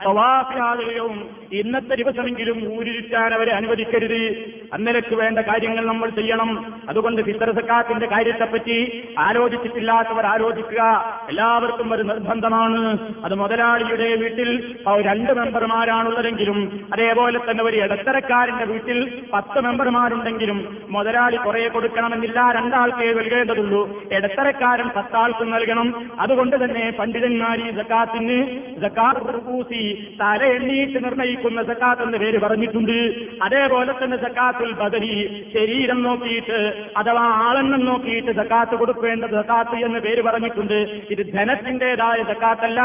തവാഫിയാളുകളും 0.06 1.30
ഇന്നത്തെ 1.54 1.96
ദിവസമെങ്കിലും 1.96 2.80
ഊരിരിച്ചാൻ 2.80 3.34
അവരെ 3.34 3.52
അനുവദിക്കരുത്. 3.54 4.44
അന്നലക്ക് 4.74 5.16
വേണ്ട 5.16 5.40
കാര്യങ്ങൾ 5.40 5.86
നമ്മൾ 5.86 6.10
ചെയ്യണം. 6.10 6.74
അതുകൊണ്ട് 6.90 7.22
ഫിത്തർ 7.22 7.52
സക്കാത്തിന്റെ 7.52 8.08
കാര്യത്തെപ്പറ്റി 8.08 9.10
ആലോചിച്ചിട്ടില്ലാത്തവർ 9.20 10.26
ആലോചിക്കുക. 10.26 10.82
എല്ലാവർക്കും 11.30 11.94
ഒരു 11.94 12.04
നിർബന്ധമാണ്. 12.04 12.98
അത് 13.26 13.36
മുതലാളിയുടെ 13.36 14.16
വീട്ടിൽ 14.16 14.76
രണ്ട് 15.02 15.34
മെമ്പർമാരാണുള്ളതെങ്കിലും 15.34 16.88
അതേപോലെ 16.94 17.40
തന്നെ 17.52 17.64
ഒരു 17.64 17.78
ഇടത്തരക്കാരന്റെ 17.78 18.66
വീട്ടിൽ 18.66 19.24
പത്ത് 19.34 19.60
മെമ്പർമാരുണ്ടെങ്കിലും 19.62 20.78
മുതലാളി 20.90 21.36
കുറെ 21.36 21.68
കൊടുക്കണമെന്നില്ല. 21.68 22.52
രണ്ടാൾക്കേ 22.56 23.14
നൽകേണ്ടതുള്ളൂ. 23.14 24.04
ഇടത്തരക്കാരൻ 24.12 24.90
പത്താൾക്ക് 25.30 25.54
നൽകണം. 25.54 25.88
അതുകൊണ്ട് 26.24 26.56
തന്നെ 26.64 26.84
പണ്ഡിതന്മാർ 27.00 27.58
ഈ 27.66 27.70
സക്കാത്തിന് 27.80 28.38
സക്കാത്ത് 28.84 29.82
തല 30.22 30.42
എണ്ണീട്ട് 30.56 30.98
നിർണയിക്കുന്ന 31.06 31.60
സക്കാത്ത് 31.70 32.04
എന്ന് 32.08 32.18
പേര് 32.24 32.38
പറഞ്ഞിട്ടുണ്ട്. 32.44 32.98
അതേപോലെ 33.46 33.92
തന്നെ 34.00 34.18
സക്കാത്തുൽ 34.26 34.72
ബദരി 34.82 35.14
ശരീരം 35.54 36.00
നോക്കിയിട്ട് 36.08 36.60
അഥവാ 37.02 37.26
ആളെണ്ണം 37.48 37.82
നോക്കിയിട്ട് 37.90 38.32
സക്കാത്ത് 38.42 38.76
കൊടുക്കേണ്ട 38.82 39.26
സക്കാത്ത് 39.36 39.78
എന്ന് 39.88 40.00
പേര് 40.06 40.22
പറഞ്ഞിട്ടുണ്ട്. 40.28 40.80
ഇത് 41.14 41.24
ധനത്തിന്റേതായ 41.36 42.20
സക്കാത്തല്ല. 42.32 42.80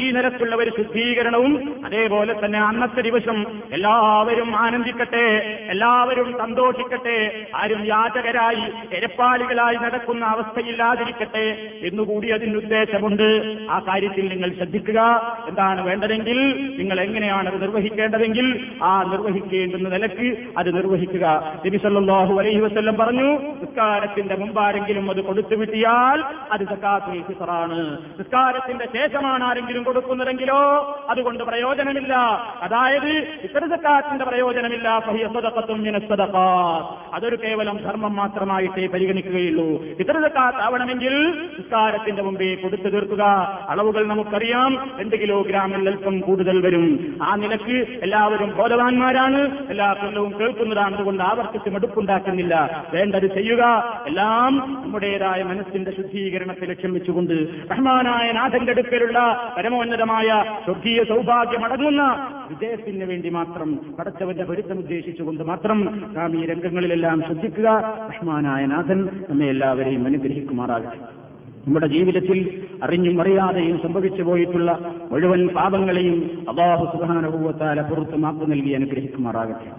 ഈ 0.00 0.04
നിരക്കുള്ള 0.16 0.54
ഒരു 0.62 0.72
ശുദ്ധീകരണവും 0.78 1.54
അതേപോലെ 1.86 2.34
തന്നെ 2.44 2.60
അന്നത്തെ 2.68 3.02
ദിവസം 3.08 3.38
എല്ലാവരും 3.76 4.50
ആനന്ദിക്കട്ടെ 4.64 5.26
എല്ലാവരും 5.74 6.28
സന്തോഷിക്കട്ടെ 6.42 7.18
ആരും 7.60 7.82
യാചകരായി 7.92 8.66
എരപ്പാളികളായി 8.98 9.78
നടക്കുന്ന 9.84 10.24
അവസ്ഥയില്ലാതിരിക്കട്ടെ. 10.34 11.46
എന്നുകൂടി 11.86 12.28
അതിന് 12.28 12.56
ഉദ്ദേശമുണ്ട്. 12.56 13.56
ആ 13.70 13.78
കാര്യത്തിൽ 13.78 14.28
നിങ്ങൾ 14.28 14.52
ശ്രദ്ധിക്കുക. 14.52 15.00
എന്താണ് 15.48 15.86
വേണ്ടതെങ്കിൽ 15.86 16.70
നിങ്ങൾ 16.78 17.00
എങ്ങനെയാണ് 17.00 17.48
അത് 17.48 17.62
നിർവഹിക്കേണ്ടതെങ്കിൽ 17.62 18.66
ആ 18.82 19.02
നിർവഹിക്കേണ്ടുന്ന 19.02 19.88
നിലയ്ക്ക് 19.88 20.36
അത് 20.58 20.76
നിർവഹിക്കുക. 20.76 21.52
നബി 21.66 21.76
സല്ലല്ലാഹു 21.76 22.38
അലൈഹി 22.38 22.60
വസല്ലം 22.60 22.96
പറഞ്ഞു 22.96 23.32
നിസ്കാരത്തിന്റെ 23.40 24.36
മുമ്പാരെങ്കിലും 24.36 25.10
അത് 25.10 25.20
കൊടുത്തു 25.20 25.54
വിട്ടിയാൽ 25.54 26.24
അത് 26.52 26.64
സക്കാത്തുൽ 26.64 27.22
ഫിത്റാണ്. 27.22 27.98
നിസ്കാരത്തിന്റെ 28.18 28.84
ശേഷമാണ് 28.84 29.44
ആരെങ്കിലും 29.44 29.82
കൊടുക്കുന്നതെങ്കിലോ 29.82 30.60
അതുകൊണ്ട് 31.10 31.44
പ്രയോജനമില്ല. 31.44 32.14
അതായത് 32.62 33.28
ഇത്തര 33.42 33.66
സക്കാത്തിന്റെ 33.66 34.24
പ്രയോജനമില്ല. 34.24 34.88
അതൊരു 37.14 37.36
കേവലം 37.36 37.76
ധർമ്മം 37.76 38.16
മാത്രമായിട്ടേ 38.16 38.86
പരിഗണിക്കുകയുള്ളൂ. 38.86 39.82
ഇത്തര 40.00 40.12
സക്കാത്ത് 40.12 40.58
ആവണമെങ്കിൽ 40.58 41.48
നിസ്കാരത്തിന്റെ 41.76 42.22
മുമ്പേ 42.22 42.54
കൊടുത്തു 42.54 42.88
തീർക്കുക. 42.88 43.22
അളവുകൾ 43.68 44.06
നമുക്കറിയാം. 44.06 44.90
രണ്ട് 45.00 45.16
കിലോഗ്രാമിൽ 45.22 45.88
അല്പം 45.88 46.20
കൂടുതൽ 46.20 46.60
വരും. 46.60 47.16
ആ 47.22 47.36
നിലയ്ക്ക് 47.36 47.76
എല്ലാവരും 48.02 48.56
ബോധവാന്മാരാണ്. 48.56 49.68
എല്ലാ 49.70 49.92
കൊല്ലവും 49.92 50.32
കേൾക്കുന്നതാണ്. 50.40 50.96
അതുകൊണ്ട് 50.96 51.22
ആവർത്തിച്ച് 51.22 51.70
മടുപ്പുണ്ടാക്കുന്നില്ല 51.70 52.84
വേണ്ടത് 52.94 53.26
ചെയ്യുക. 53.26 53.64
എല്ലാം 54.06 54.82
നമ്മുടേതായ 54.84 55.42
മനസ്സിന്റെ 55.42 55.90
ശുദ്ധീകരണത്തെ 55.90 56.66
ലക്ഷ്യം 56.66 56.94
വെച്ചുകൊണ്ട് 56.94 57.48
റഹ്മാനായ 57.70 58.32
നാഥന്റെ 58.32 58.72
അടുക്കലുള്ള 58.72 59.18
പരമോന്നതമായ 59.56 60.44
സ്വർഗീയ 60.64 61.04
സൗഭാഗ്യം 61.04 61.64
അടങ്ങുന്ന 61.64 62.02
വിജയത്തിന് 62.50 63.04
വേണ്ടി 63.04 63.28
മാത്രം 63.28 63.76
പടച്ചവന്റെ 63.76 64.44
പൊരുത്തം 64.44 64.78
ഉദ്ദേശിച്ചുകൊണ്ട് 64.78 65.42
മാത്രം 65.42 66.04
നാം 66.14 66.42
ഈ 66.42 66.46
രംഗങ്ങളിലെല്ലാം 66.46 67.22
ശ്രദ്ധിക്കുക. 67.22 67.68
റഹ്മാനായ 68.08 68.66
നാഥൻ 68.66 69.06
നമ്മെ 69.30 69.46
എല്ലാവരെയും 69.46 70.06
അനുഗ്രഹിക്കുമാറാകട്ടെ. 70.06 71.15
നമ്മുടെ 71.66 71.86
ജീവിതത്തിൽ 71.86 72.62
അറിഞ്ഞും 72.82 73.20
അറിയാതെയും 73.20 73.78
സംഭവിച്ചു 73.82 74.22
പോയിട്ടുള്ള 74.22 74.92
മുഴുവൻ 75.10 75.48
പാപങ്ങളെയും 75.48 76.30
അബാഹു 76.48 76.84
സുഖാനുഭവത്താല 76.84 77.80
പുറത്ത് 77.80 78.16
മാപ്പ് 78.16 78.52
നൽകി 78.52 78.72
അനുഗ്രഹിക്കുമാറാകട്ടെ. 78.72 79.70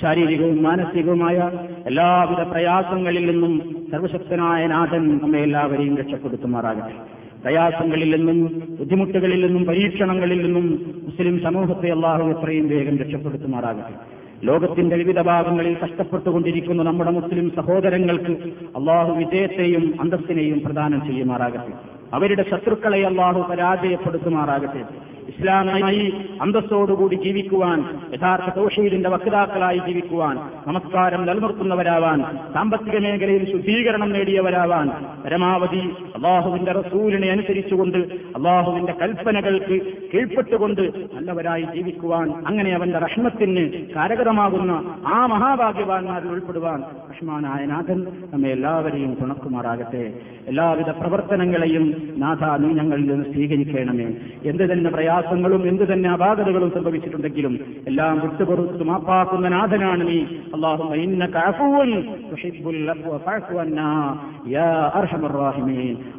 ശാരീരികവും 0.00 0.62
മാനസികവുമായ 0.62 1.50
എല്ലാവിധ 1.86 2.42
പ്രയാസങ്ങളിൽ 2.42 3.30
നിന്നും 3.30 3.54
സർവശക്തനായ 3.92 4.66
നാഥൻ 4.66 5.18
നമ്മെ 5.18 5.38
എല്ലാവരെയും 5.38 5.96
രക്ഷപ്പെടുത്തുമാറാകട്ടെ. 5.96 6.94
പ്രയാസങ്ങളിൽ 7.42 8.10
നിന്നും 8.16 8.38
ബുദ്ധിമുട്ടുകളിൽ 8.78 9.46
നിന്നും 9.46 9.64
പരീക്ഷണങ്ങളിൽ 9.64 10.42
നിന്നും 10.42 10.66
മുസ്ലിം 11.04 11.42
സമൂഹത്തെ 11.42 11.90
അള്ളാഹു 11.90 12.24
എത്രയും 12.30 12.68
വേഗം 12.68 12.98
രക്ഷപ്പെടുത്തുമാറാകട്ടെ. 12.98 14.21
ലോകത്തിന്റെ 14.44 14.96
വിവിധ 14.96 15.20
ഭാഗങ്ങളിൽ 15.20 15.76
കഷ്ടപ്പെട്ടുകൊണ്ടിരിക്കുന്ന 15.84 16.82
നമ്മുടെ 16.82 17.10
മുസ്ലിം 17.10 17.52
സഹോദരങ്ങൾക്ക് 17.56 18.32
അള്ളാഹു 18.76 19.12
വിജയത്തെയും 19.12 19.94
അന്തസ്സിനെയും 20.00 20.60
പ്രദാനം 20.60 21.06
ചെയ്യുമാറാകട്ടെ. 21.06 21.72
അവരുടെ 22.12 22.44
ശത്രുക്കളെ 22.50 23.06
അള്ളാഹു 23.06 23.50
പരാജയപ്പെടുത്തുമാറാകട്ടെ. 23.50 25.11
ഇസ്ലാമായി 25.28 26.12
അന്തസ്സോടുകൂടി 26.40 27.16
ജീവിക്കുവാൻ 27.16 27.84
യഥാർത്ഥ 28.14 28.56
തോഷീലിന്റെ 28.56 29.08
വക്താക്കളായി 29.08 29.80
ജീവിക്കുവാൻ 29.86 30.38
നമസ്കാരം 30.66 31.26
നിലനിർത്തുന്നവരാവാൻ 31.26 32.24
സാമ്പത്തിക 32.54 32.98
മേഖലയിൽ 32.98 33.52
ശുദ്ധീകരണം 33.52 34.12
നേടിയവരാവാൻ 34.12 34.90
പരമാവധി 35.24 35.82
അള്ളാഹുവിന്റെ 36.16 36.72
റസൂലിനെ 36.72 37.30
അനുസരിച്ചുകൊണ്ട് 37.30 37.98
അള്ളാഹുവിന്റെ 38.36 38.92
കൽപ്പനകൾക്ക് 38.92 39.78
കീഴ്പ്പെട്ടുകൊണ്ട് 40.12 40.82
നല്ലവരായി 41.14 41.62
ജീവിക്കുവാൻ 41.74 42.32
അങ്ങനെ 42.46 42.74
അവന്റെ 42.74 42.98
റഷ്മത്തിന് 42.98 43.64
കാരകരമാകുന്ന 43.94 44.72
ആ 45.06 45.26
മഹാഭാഗ്യവാന്മാരിൽ 45.26 46.28
ഉൾപ്പെടുവാൻ 46.28 46.80
റഹ്മാനായ 47.10 47.66
നാഥൻ 47.66 48.06
നമ്മെ 48.32 48.48
എല്ലാവരെയും 48.48 49.16
തുണക്കുമാറാകട്ടെ. 49.22 50.12
എല്ലാവിധ 50.48 50.90
പ്രവർത്തനങ്ങളെയും 50.90 51.84
നാഥ 52.16 52.58
നീ 52.58 52.68
ഞങ്ങളിൽ 52.68 53.06
നിന്ന് 53.12 53.24
സ്വീകരിക്കണമേ. 53.32 54.06
എന്ത് 54.44 54.72
തന്നെ 54.72 54.90
പ്രയാസങ്ങളും 55.11 55.61
എന്ത് 55.69 55.83
തന്നെ 55.91 56.09
അപാകതകളും 56.09 56.69
സംഭവിച്ചിട്ടുണ്ടെങ്കിലും 56.69 57.53
എല്ലാം 57.87 58.15
വിട്ടുപുറത്ത് 58.23 58.83
മാപ്പാക്കുന്ന 58.83 59.49
നാഥനാണ് 59.49 60.03
നീ 60.09 60.19
അള്ളാഹു 60.55 60.83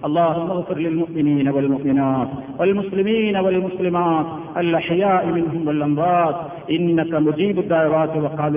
اللهم 0.09 0.49
اغفر 0.51 0.79
للمؤمنين 0.79 1.49
والمؤمنات 1.49 2.29
والمسلمين 2.59 3.37
والمسلمات 3.37 4.27
الأحياء 4.57 5.27
منهم 5.29 5.69
والأموات 5.69 6.37
إنك 6.71 7.13
مجيب 7.19 7.59
الدعوات 7.59 8.13
وقال 8.17 8.55